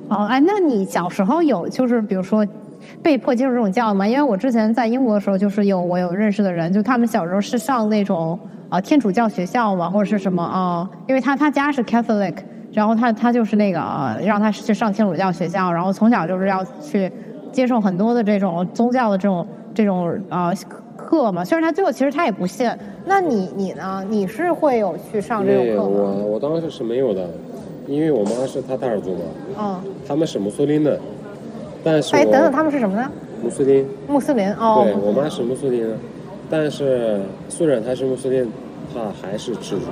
[0.09, 2.47] 哦，哎，那你小时候有就是比如说
[3.03, 4.07] 被迫接受这种教育吗？
[4.07, 8.39] 因为我之前在英国的时候，就是有我有认识的人，就他们小时候是上那种
[8.69, 12.37] 啊天主教学校嘛，或者是什么啊，因为他他家是 Catholic，
[12.73, 13.81] 然后他他就是那个
[14.25, 17.13] 让他去上天主教学校，然后从小就是要去
[17.53, 20.53] 接受很多的这种宗教的这种这种啊。
[21.09, 22.71] 课嘛，虽然他最后其实他也不信。
[23.07, 24.05] 那你你呢？
[24.11, 26.15] 你是会有去上这种课吗？
[26.19, 27.27] 我我当时是没有的，
[27.87, 29.21] 因为我妈是塔塔尔族嘛。
[29.59, 29.81] 嗯。
[30.07, 31.01] 他们是穆斯林的，
[31.83, 32.15] 但是。
[32.15, 33.11] 哎，等等，他们是什么呢？
[33.43, 33.87] 穆斯林。
[34.07, 34.83] 穆斯林哦。
[34.85, 35.89] 对我妈是穆斯林，
[36.51, 38.47] 但是虽然她是穆斯林，
[38.93, 39.87] 她还是吃猪。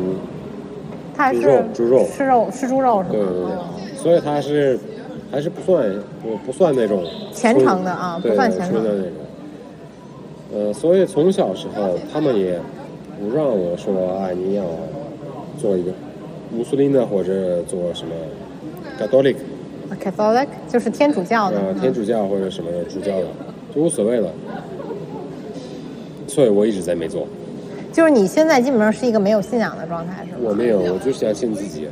[1.16, 2.04] 她还是猪肉。
[2.04, 3.12] 吃肉吃猪肉是吗？
[3.12, 3.94] 对对对。
[3.96, 4.78] 所以她是
[5.30, 5.90] 还是不算
[6.22, 7.02] 不不算那种
[7.32, 9.12] 虔诚的啊，不算虔诚的那种。
[10.54, 12.58] 呃，所以从小时候，他们也
[13.20, 14.62] 不让我说啊，你要
[15.58, 15.90] 做一个
[16.52, 18.14] 穆斯林的，或者做什么
[18.98, 19.36] Catholic。
[20.02, 21.58] Catholic 就是天主教的。
[21.58, 23.26] 呃天主教或者什么主教的，
[23.74, 24.28] 就无所谓了。
[26.28, 27.26] 所以我一直在没做。
[27.92, 30.38] 就是你现在基本上是一个没有信仰的状态，是吗？
[30.42, 31.88] 我没有，我就相信自己。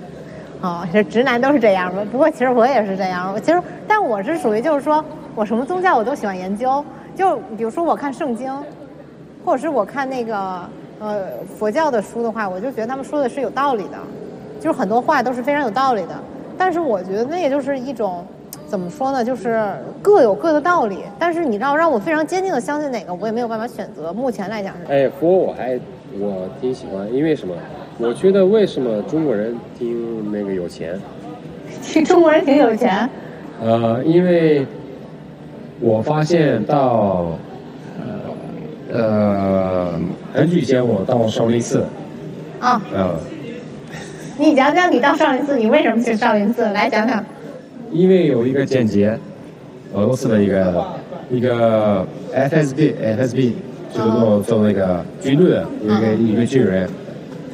[0.60, 2.04] 哦，这直男都是这样的。
[2.06, 3.32] 不过其实我也是这样。
[3.34, 6.84] 我其实，但我是属于就是说我什么宗教我都喜欢研究。
[7.14, 8.52] 就比如说我看圣经，
[9.44, 10.60] 或者是我看那个
[10.98, 13.98] 呃佛教的书的话，我就觉得他们说的是有道理的，
[14.60, 16.14] 就是很多话都是非常有道理的。
[16.58, 18.24] 但是我觉得那也就是一种
[18.66, 20.98] 怎么说呢，就是各有各的道理。
[21.18, 24.12] 但是你要让我非常坚定的相信哪个，我也没有办法选择。
[24.12, 24.92] 目前来讲是。
[24.92, 25.78] 哎，佛我还
[26.18, 27.54] 我挺喜欢，因为什么？
[27.98, 31.00] 我觉得为什么中国人挺那个有钱？
[31.82, 33.08] 听中国人挺有钱？
[33.62, 34.66] 呃，因为。
[35.84, 37.38] 我发现到，
[38.90, 40.00] 呃呃，
[40.32, 41.84] 很久以前我到少林寺。
[42.58, 42.80] 啊。
[42.94, 43.10] 呃。
[44.38, 46.64] 你讲讲你到少林寺，你为什么去少林寺？
[46.72, 47.22] 来讲讲。
[47.92, 49.18] 因为有一个间谍，
[49.92, 50.86] 俄罗斯的一个
[51.30, 53.52] 一个 FSB，FSB
[53.92, 56.88] 就是做做那个军队的一个一个军人，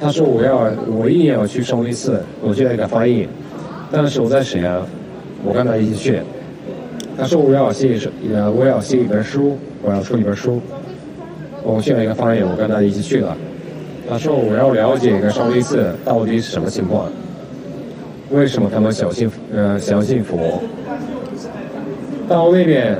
[0.01, 3.29] 他说我要我一定要去少林寺，我需要一个翻译，
[3.91, 4.87] 但是我在沈阳，
[5.45, 6.21] 我跟他一起去。
[7.21, 10.59] 他说我要写一首，呃，我要写一本书，我要出一本书。
[11.63, 13.37] 我去了一个翻译，我跟他一起去了。
[14.09, 17.05] 他说我要了解一个少林寺到底是什么情况，
[18.31, 20.63] 为什么他们小信呃相信佛？
[22.27, 22.97] 到那边，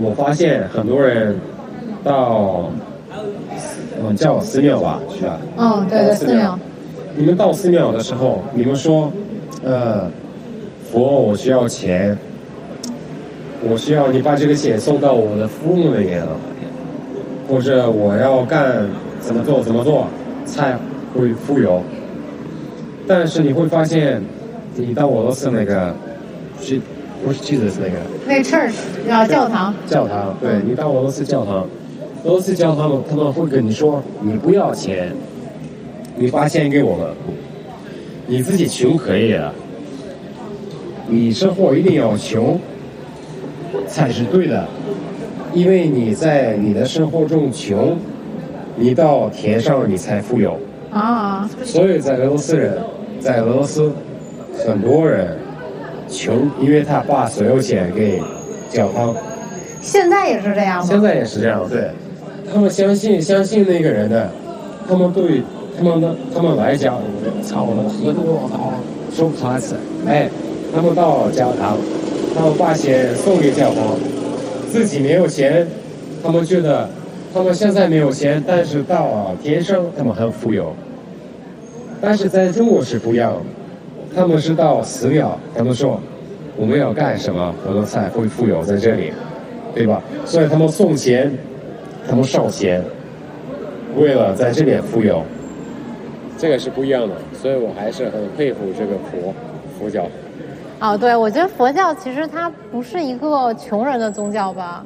[0.00, 1.36] 我发现很多人
[2.04, 2.70] 到，
[4.00, 5.40] 嗯，叫寺庙吧，是吧？
[5.56, 6.56] 嗯，对对，寺庙。
[7.16, 9.10] 你们到寺庙的时候，你们说，
[9.64, 10.08] 呃，
[10.92, 12.16] 佛，我需要钱。
[13.68, 16.36] 我需要你把这个钱送到我的父母那边了，
[17.48, 18.86] 或者我要干
[19.20, 20.06] 怎么做怎么做
[20.44, 20.76] 才
[21.14, 21.82] 会富有。
[23.06, 24.22] 但是你会发现，
[24.74, 25.94] 你到俄罗斯那个，
[26.60, 26.80] 是
[27.24, 27.98] 不是 Jesus 那个？
[28.26, 28.74] 那 church
[29.08, 29.74] 要教堂。
[29.86, 31.66] 教堂，对你到俄罗斯教堂，
[32.24, 35.12] 俄罗斯教堂他们会跟你说，你不要钱，
[36.16, 37.08] 你把钱给我们，
[38.26, 39.52] 你自己穷可以啊，
[41.06, 42.58] 你生活一定要穷。
[43.86, 44.66] 才是对的，
[45.52, 47.96] 因为你在你的生活中穷，
[48.76, 50.58] 你到天上你才富有
[50.90, 51.48] 啊。
[51.64, 52.78] 所以在俄罗斯人
[53.20, 53.92] 在俄罗斯，
[54.66, 55.36] 很多人
[56.08, 58.20] 穷，因为他把所有钱给
[58.70, 59.14] 教堂。
[59.80, 60.86] 现在也是这样吗？
[60.86, 61.90] 现在也是这样，对。
[62.52, 64.30] 他们相信相信那个人的，
[64.88, 65.42] 他们对
[65.76, 66.98] 他们的他们来讲，
[67.42, 68.74] 操我的喝多了，
[69.12, 69.74] 说不出来词。
[70.06, 70.28] 哎，
[70.74, 71.76] 他们到教堂，
[72.34, 73.96] 他们把钱送给教皇，
[74.70, 75.66] 自己没有钱，
[76.22, 76.88] 他们觉得
[77.32, 80.74] 他们现在没有钱，但是到了天上他们很富有。
[82.00, 83.40] 但是在中国是不一样的，
[84.14, 86.00] 他们是到寺庙，他们说
[86.56, 89.12] 我们要干什么，我们才会富有在这里，
[89.74, 90.02] 对吧？
[90.26, 91.32] 所以他们送钱，
[92.08, 92.82] 他们烧钱，
[93.96, 95.22] 为了在这边富有。
[96.36, 99.32] 这个是不一样的，所以我还是很佩服这个佛
[99.78, 100.06] 佛教。
[100.80, 104.84] 哦，对，我觉得佛教其实它不是一个穷人的宗教吧，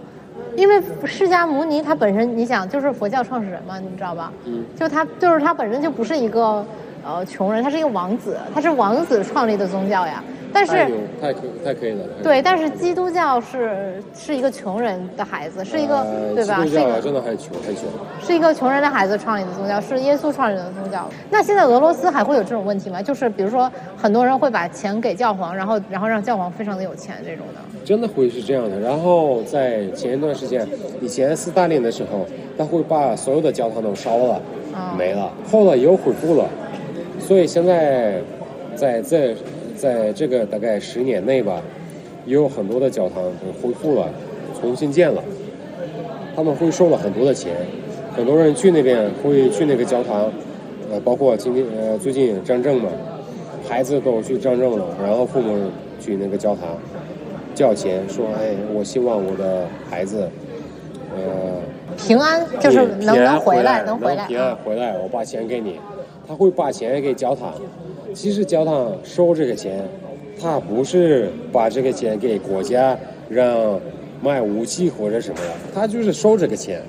[0.55, 4.32] 因为释迦牟尼他本身，你想就是佛教创始人嘛，你知道吧？
[4.45, 4.64] 嗯。
[4.78, 6.64] 就他就是他本身就不是一个
[7.05, 10.22] 呃穷人，他是一个王子，他是王子创立的宗教呀。
[10.53, 10.72] 但是
[11.20, 12.05] 太可太可以了。
[12.22, 16.64] 对，但是基督教是是一个穷人的孩子，是一个、呃对吧？
[16.64, 17.84] 基是一个督教真的很穷很穷。
[18.20, 21.09] 是一个穷人的孩子创立的宗教，是耶稣创立的宗教。
[21.30, 23.03] 那现在俄罗斯还会有这种问题吗？
[23.03, 27.61] 就是比如说，很多人会把钱给教皇，然后然后让教皇非常的有钱这种的。
[27.84, 28.78] 真的会是这样的。
[28.80, 30.66] 然后在前一段时间，
[31.01, 32.26] 以前斯大林的时候，
[32.57, 34.40] 他会把所有的教堂都烧了，
[34.74, 36.46] 啊没了，后来又恢复了。
[37.18, 38.20] 所以现在
[38.74, 39.34] 在这在
[40.14, 41.62] 这个大概十年内吧，
[42.26, 44.09] 也有很多的教堂都恢复了，
[44.61, 45.22] 重新建了。
[46.35, 47.53] 他们会收了很多的钱，
[48.14, 50.31] 很多人去那边会去那个教堂，
[50.91, 52.91] 呃，包括今天呃最近战争嘛，
[53.68, 55.70] 孩子都去战争了，然后父母
[56.01, 56.79] 去那个教堂
[57.55, 60.29] 交钱，说哎，我希望我的孩子，
[61.14, 61.20] 呃，
[61.97, 64.26] 平安就是能能回来，能回来。
[64.26, 65.79] 平安啊回来，我把钱给你。
[66.29, 67.55] 他会把钱给教堂，
[68.14, 69.84] 其实教堂收这个钱，
[70.40, 72.96] 他不是把这个钱给国家
[73.28, 73.78] 让
[74.22, 76.82] 卖武器或者什么的，他就是收这个钱，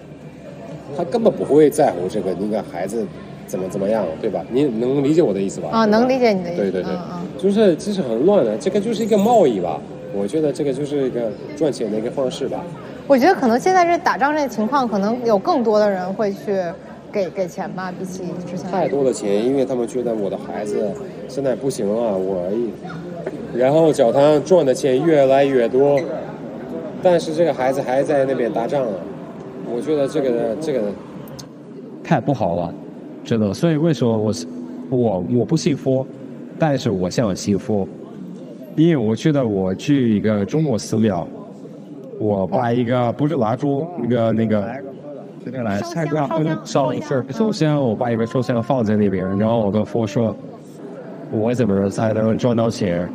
[0.97, 3.05] 他根本不会在乎这个那个孩子
[3.45, 4.43] 怎么怎么样，对吧？
[4.51, 5.69] 你能理解我的意思吧？
[5.71, 6.61] 啊，能理解你的意思。
[6.61, 9.79] 对对对嗯嗯，就是其实很乱的，这个就是一个贸易吧。
[10.11, 12.63] 我觉得这个就是一个赚钱的一个方式吧。
[13.05, 16.59] 我觉得可能现在这打仗这情况，可能有更多的人会去
[17.11, 18.69] 给给钱吧，比起之前。
[18.69, 20.91] 太多的钱，因为他们觉得我的孩子
[21.27, 22.43] 现在不行了，我
[23.55, 25.99] 然后教堂赚的钱越来越多，
[27.01, 28.99] 但是这个孩子还在那边打仗了，
[29.73, 30.81] 我觉得这个这个
[32.03, 32.73] 太不好了，
[33.23, 33.53] 真的。
[33.53, 34.45] 所以为什么我是
[34.89, 36.05] 我我不信佛，
[36.59, 37.87] 但是我想信佛，
[38.75, 41.27] 因为我觉得我去一个中国寺庙，
[42.19, 44.88] 我把一个不是蜡烛，一个那个。
[45.43, 50.35] 这个来，烧香烧香烧是首先我把一个手香放在那边，然后我跟佛说，
[51.31, 53.09] 我怎么才能赚到钱？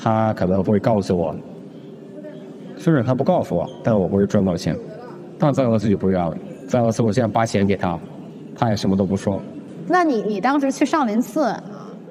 [0.00, 1.34] 他可能会告诉我，
[2.76, 4.76] 虽然他不告诉我，但我不会赚到钱。
[5.38, 6.36] 但在俄罗斯就不一样了，
[6.68, 7.98] 在俄罗斯我现在把钱给他，
[8.54, 9.40] 他也什么都不说。
[9.88, 11.52] 那你你当时去少林寺，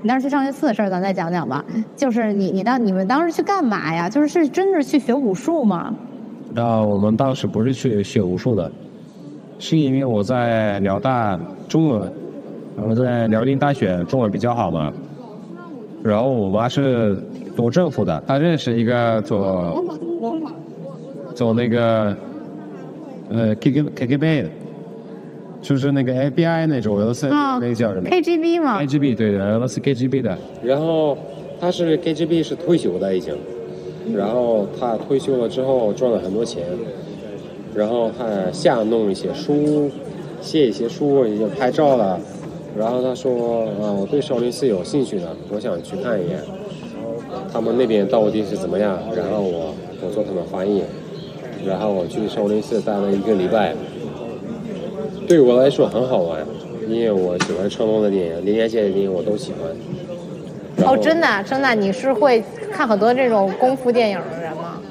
[0.01, 1.63] 你当时去少林寺的事儿，咱再讲讲吧。
[1.95, 4.09] 就是你你当你们当时去干嘛呀？
[4.09, 5.93] 就是是真是去学武术吗？
[6.53, 8.71] 那我们当时不是去学武术的，
[9.59, 12.11] 是因为我在辽大中文，
[12.75, 14.91] 我在辽宁大学中文比较好嘛。
[16.03, 17.15] 然后我妈是
[17.55, 19.83] 做政府的，她认识一个做
[21.35, 22.15] 做那个
[23.29, 24.49] 呃 K K K K B 的，
[25.61, 30.37] 就是那个 FBI 那种俄罗斯啊那个叫什么，KGB 嘛？？KGB 对的，俄罗斯 KGB 的。
[30.63, 31.17] 然后
[31.59, 33.35] 他是 KGB 是退休的已经，
[34.15, 36.65] 然后他退休了之后赚了很多钱，
[37.75, 39.89] 然后他瞎弄一些书，
[40.41, 42.19] 写一些书，也拍照了，
[42.77, 46.39] 然后他说啊，我对少林寺有兴趣的，我想去看一眼，
[47.53, 49.73] 他们那边到底是怎么样，然后我
[50.03, 50.83] 我做他们翻译，
[51.65, 53.75] 然后我去少林寺待了一个礼拜，
[55.27, 56.45] 对我来说很好玩，
[56.89, 59.71] 因为我喜欢成龙的电影，林连杰的电影我都喜欢。
[60.85, 64.81] 哦，真的啊真的啊，你是会看很多这种功夫电影的人吗？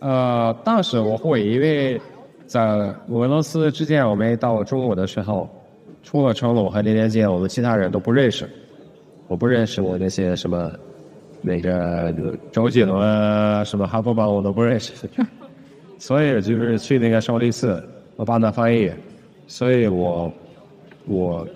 [0.00, 2.00] 呃，当时我会，因为
[2.46, 5.48] 在俄罗斯之前我们到中国的时候，
[6.02, 8.48] 除了成龙和林连杰，我们其他人都不认识。
[9.28, 10.70] 我不认识我那些什么
[11.40, 12.12] 那个
[12.50, 14.92] 周杰伦啊，什么哈佛榜我都不认识，
[15.98, 17.82] 所以就是去那个少林寺，
[18.16, 18.90] 我帮他翻译，
[19.46, 20.30] 所以我
[21.06, 21.46] 我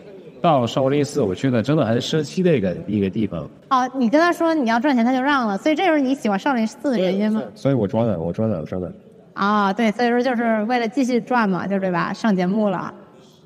[0.41, 7.43] 到少林寺，我觉得真的很神奇的一个一个地方，哦，你跟他说你要赚钱，他就让了，所以这就是你喜欢少林寺的原因吗？
[7.55, 8.93] 所以我装的，我装的，我装的。
[9.34, 12.12] 啊、对，所以说就是为了继续赚嘛，就对吧？
[12.12, 12.93] 上节目了。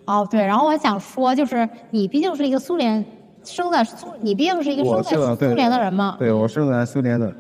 [0.05, 3.05] 哦，对，然后我想说，就是你毕竟是一个苏联
[3.43, 6.17] 生在苏，你毕竟是一个生在苏联的人嘛。
[6.19, 7.33] 对我生在苏联的，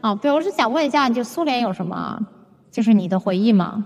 [0.00, 2.18] 啊，对，我是想问一下，就苏联有什么，
[2.70, 3.84] 就是你的回忆吗？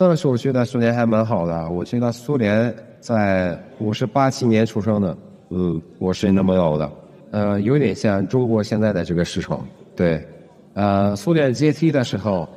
[0.00, 5.14] 当时我觉得苏联还蛮好的，我觉得苏联在我是八七年出生的，
[5.50, 6.90] 嗯，我是那么有的，
[7.32, 9.62] 呃，有点像中国现在的这个市场，
[9.94, 10.26] 对，
[10.72, 12.48] 呃，苏联解体的时候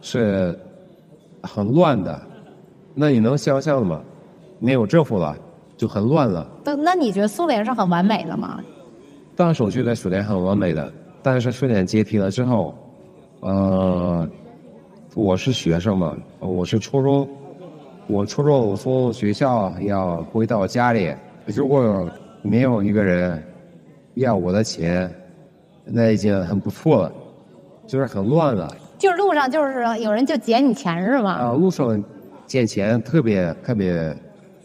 [0.00, 0.58] 是
[1.42, 2.18] 很乱的，
[2.94, 4.00] 那你能想象吗？
[4.58, 5.36] 没有政府了，
[5.76, 6.50] 就很乱了。
[6.64, 8.58] 那那你觉得苏联是很完美的吗？
[9.36, 10.90] 当时我觉得苏联很完美的，
[11.22, 12.74] 但是苏联解体了之后，
[13.40, 14.26] 呃，
[15.16, 17.26] 我是学生嘛，我是初中，
[18.06, 21.10] 我初中从学校要回到家里，
[21.46, 22.06] 如果
[22.42, 23.42] 没有一个人
[24.12, 25.10] 要我的钱，
[25.86, 27.12] 那已经很不错了，
[27.86, 31.30] 就是很乱了就是路上就是有人就捡你钱是吗？
[31.32, 32.04] 啊，路上
[32.46, 34.14] 捡钱特别特别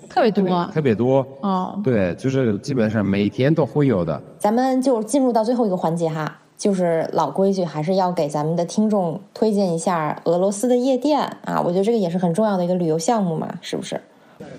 [0.10, 0.66] 特别多。
[0.74, 4.22] 特别多，哦，对，就是基本上每天都会有的。
[4.38, 11.60] 咱们就进入到最后一个环节哈，就是老规矩，还是要给咱们的听众推荐一下俄罗斯的夜店啊。
[11.60, 14.00] 我觉得这个也是很重要的一个旅游项目嘛，是不是？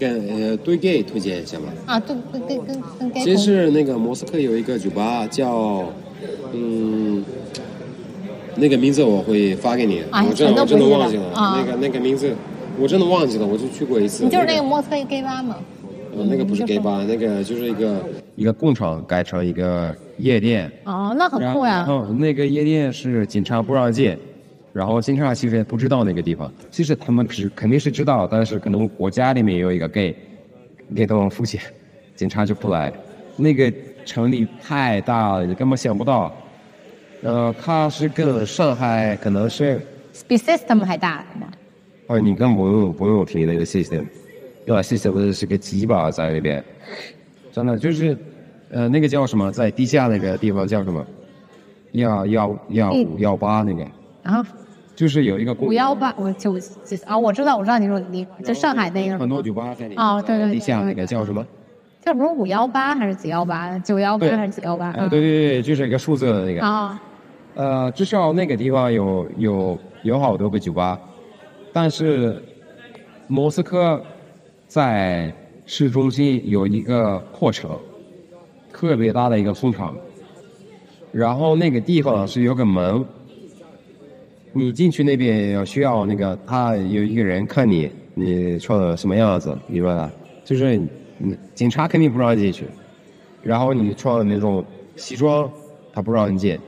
[0.00, 1.64] 跟呃对 gay 推荐一下吧。
[1.86, 5.84] 啊，对对对，跟跟 gay 其实那个莫斯科有一个酒吧叫，
[6.52, 7.24] 嗯，
[8.56, 12.34] 那个名字我会发给你，哎我真的我真的忘记了，啊那个那个名字
[12.80, 14.24] 我真的忘记了，我就去过一次。
[14.24, 15.56] 你就是那个个，莫斯科 gay 吧吗？
[16.16, 17.96] 呃那个不是嗯 gay 吧，那个就是一个
[18.34, 21.84] 一个工厂改成一个夜店，哦，那很酷呀。
[21.84, 24.16] 后那个夜店是警察不让进，
[24.72, 30.14] 然后警察其实也不知道那个地方，其实他们只肯定是知道，但是可能我家里面有一个 gay，
[30.94, 31.60] 给他们付钱，
[32.14, 32.92] 警察就不来。
[33.36, 33.72] 那个
[34.04, 36.32] 城里太大了，你根本想不到。
[37.22, 39.80] 呃，它是跟上海可能是，
[40.28, 41.48] 比 system 还大是吗？
[42.06, 44.04] 哦，你更不用不用提那个 system，
[44.66, 46.62] 因为？system 是个鸡巴在那边，
[47.50, 48.16] 真的就是，
[48.72, 51.04] 呃，那个叫什么，在地下那个地方叫什么？
[51.92, 53.84] 幺幺幺五幺八那个，
[54.22, 54.42] 啊，
[54.96, 60.02] 就是有一个公五幺八，我就就啊，我知道，我知道你说你在上海那个很多酒吧在里面。
[60.02, 61.46] 哦对对对地下那个叫什么？
[62.02, 63.78] 叫什么五幺八还是几幺八？
[63.80, 64.90] 九幺八还是几幺八？
[64.92, 66.62] 哎，对对对，就是一个数字的那个。
[66.62, 67.02] 啊，
[67.54, 70.98] 呃，至少那个地方有有有好多个酒吧，
[71.74, 72.42] 但是
[73.28, 74.02] 莫斯科
[74.66, 75.30] 在
[75.66, 77.78] 市中心有一个货车，
[78.82, 79.96] 特别大的一个工厂，
[81.12, 83.04] 然后那个地方是有个门，
[84.52, 90.10] 你进去那边要需要那个他有一个人看你你穿的什么样子，明白吧？
[90.44, 90.82] 就是
[91.54, 92.64] 警察肯定不让进去，
[93.40, 94.64] 然后你穿那种
[94.96, 95.48] 西装，
[95.92, 96.58] 他不让你进。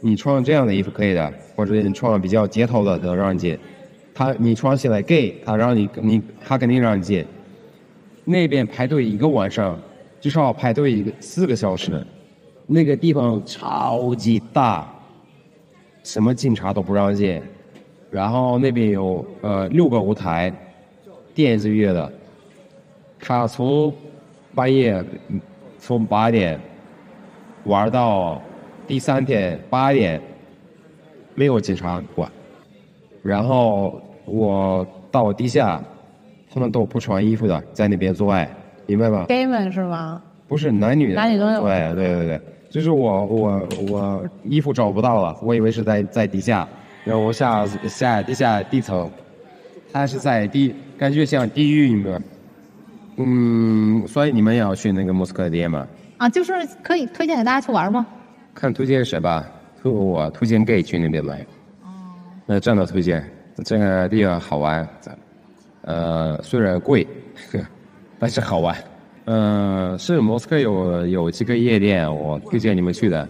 [0.00, 3.58] 你穿这样的衣服可以的，或者你穿比较街头的能让你进。
[4.12, 7.24] 他你穿起来 gay，他让你你他肯定让你进。
[8.26, 9.80] 那边排队一个晚上，
[10.24, 12.02] 至少排队一个四个小时。
[12.66, 14.90] 那个地方超级大，
[16.02, 17.42] 什么警察都不让进。
[18.10, 20.50] 然后那边有呃六个舞台，
[21.34, 22.10] 电子乐的。
[23.20, 23.92] 他从
[24.54, 25.04] 半夜
[25.78, 26.58] 从八点
[27.64, 28.40] 玩到
[28.86, 30.18] 第三天八点，
[31.34, 32.32] 没有警察管。
[33.22, 35.84] 然后我到地下，
[36.50, 38.50] 他们都不穿衣服的，在那边做爱，
[38.86, 40.20] 明白吗？gay 们是吗？
[40.46, 46.68] 不是男女的，男女都有对对对对，就是我我我衣服找不到了，我以为是在在地下，
[47.04, 49.10] 然后我下下地下地层，
[49.92, 52.22] 它是在地，感觉像地狱里面。
[53.16, 55.86] 嗯，所以你们也要去那个莫斯科店吗？
[56.18, 58.04] 啊，就是可以推荐给大家去玩吗？
[58.54, 59.44] 看推荐谁吧，
[59.80, 61.44] 推我推荐 gay 去那边来。
[62.46, 63.24] 那真的推荐，
[63.64, 64.86] 这个地方好玩，
[65.82, 67.06] 呃，虽然贵，
[68.18, 68.76] 但是好玩。
[69.26, 73.26] 呃，是莫斯科有有几个夜店，我推荐你们去的，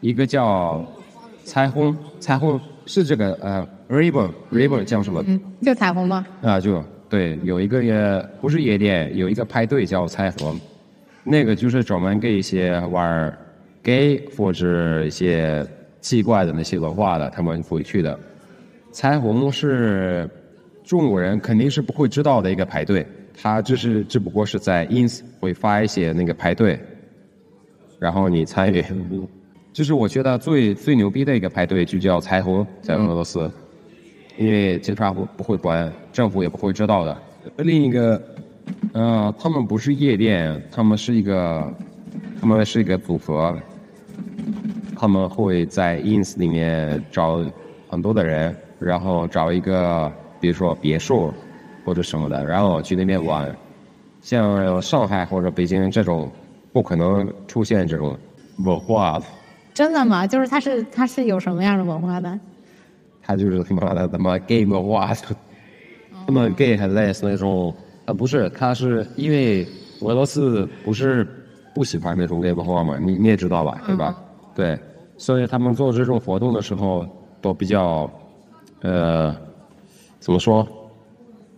[0.00, 0.84] 一个叫
[1.44, 5.24] 彩虹，彩虹是这个呃 ribbon ribbon 叫什么？
[5.26, 6.24] 嗯，就彩虹吗？
[6.40, 10.58] 啊，就对，有一个也不是夜店，有一个派对叫彩虹，
[11.24, 13.36] 那个就是专门给一些玩
[13.82, 15.66] gay 或者一些
[16.00, 18.16] 奇怪的那些文化的，他们会去的。
[18.92, 20.30] 彩虹是
[20.84, 23.04] 中国人肯定是不会知道的一个派对，
[23.36, 26.78] 他只是只不过是在 ins 会发一些那个派对，
[27.98, 28.84] 然后你参与。
[29.72, 33.50] 就是我觉得最最牛逼的一个派对就叫彩虹，在俄罗斯。
[34.36, 37.16] 因为警察不不会管，政府也不会知道的。
[37.58, 38.20] 另一个，
[38.92, 41.72] 呃，他们不是夜店，他们是一个，
[42.40, 43.56] 他们是一个组合，
[44.96, 47.44] 他们会在 ins 里面找
[47.88, 51.32] 很多的人，然后找一个，比如说别墅
[51.84, 53.54] 或者什么的，然后去那边玩。
[54.22, 56.30] 像上海或者北京这种
[56.72, 58.16] 不可能出现这种
[58.64, 59.26] 文化的。
[59.74, 60.26] 真的吗？
[60.26, 62.40] 就是它是它是有什么样的文化的？
[63.22, 65.12] 他就是他妈的他妈 gay 文化，
[66.26, 67.74] 他们 gay 还类似那种，
[68.04, 69.66] 啊，不是，他是因为
[70.00, 71.26] 俄罗斯不是
[71.74, 74.14] 不喜欢那种 gay 文化嘛，你你也知道吧，对吧？
[74.54, 74.78] 对，
[75.16, 77.06] 所以他们做这种活动的时候
[77.40, 78.08] 都比较，
[78.82, 79.34] 呃，
[80.20, 80.66] 怎么说？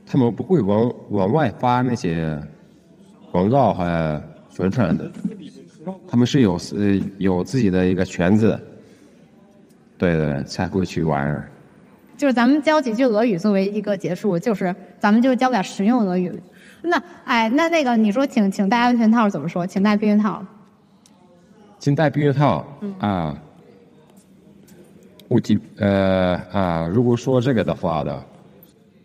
[0.06, 2.40] 他们不会往往外发那些
[3.32, 5.10] 广告和宣传的，
[6.06, 8.58] 他们是有呃有自己的一个圈子，
[9.98, 11.50] 对对，才会去玩儿。
[12.16, 16.32] 就是咱们教几句俄语作为一个结束，就是咱们就教点实用俄语。
[16.82, 19.66] 那哎，那那个你说请请戴安全套怎么说？
[19.66, 20.42] 请戴避孕套。
[21.78, 22.64] 请戴避孕套
[22.98, 23.36] 啊。
[25.28, 28.24] 我记呃啊，如果说这个的话的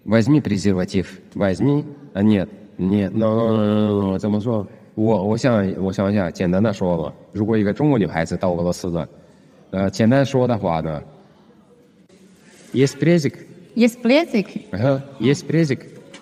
[0.06, 1.84] ，возьми презерватив, возьми
[2.14, 4.66] 啊，нет нет no no no no 怎么说？
[4.94, 9.08] 我我想我想一下，简单的说吧，如果一个中国女孩子到俄罗斯的，
[9.70, 11.02] 呃，简单说的话呢，
[12.72, 13.32] есть презик，
[13.76, 14.46] Yes, basic。
[14.70, 15.80] 然后 есть презик，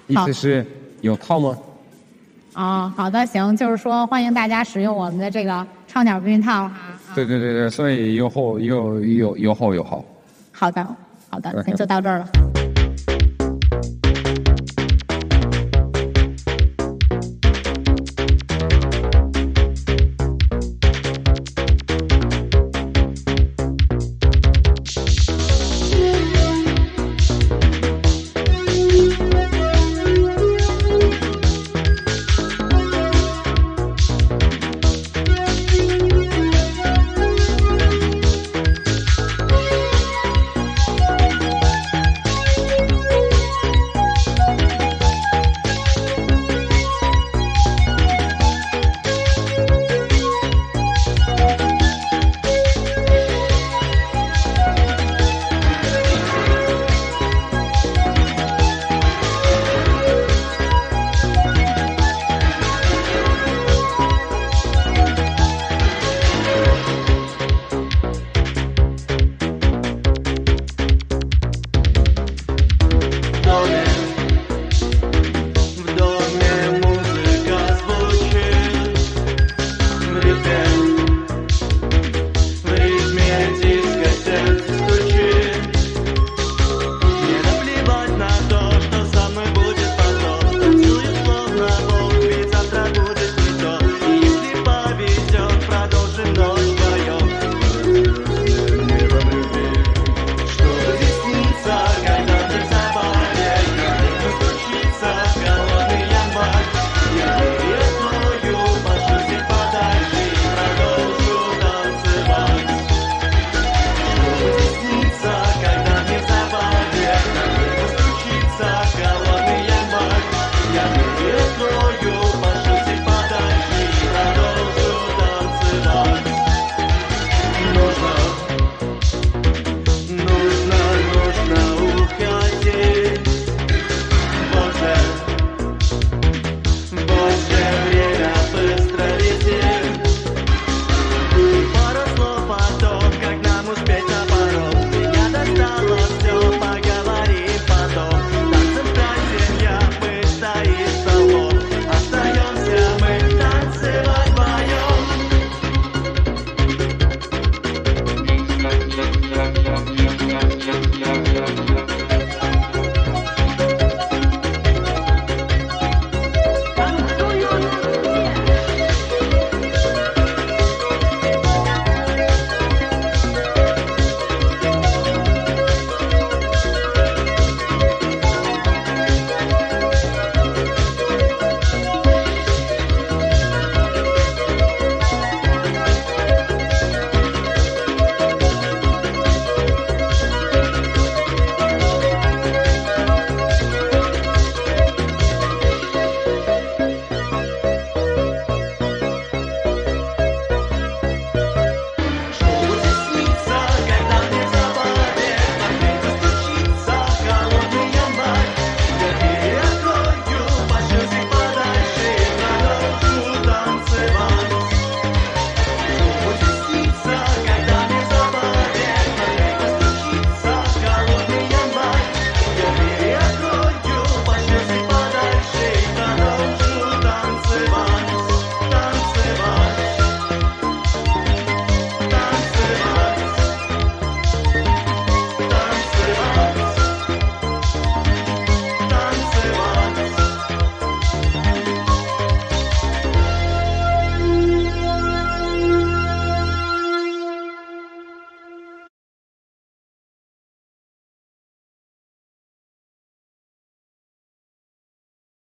[0.09, 0.67] 意好思是
[1.03, 1.57] 有套吗？
[2.55, 6.99] 啊、好的，行，就是说欢迎大家使用我们的这个畅鸟避孕套哈。
[7.15, 10.05] 对对对对，所以有后有有有后有好。
[10.51, 10.85] 好的，
[11.31, 12.27] 好的， OK 那就到这儿了。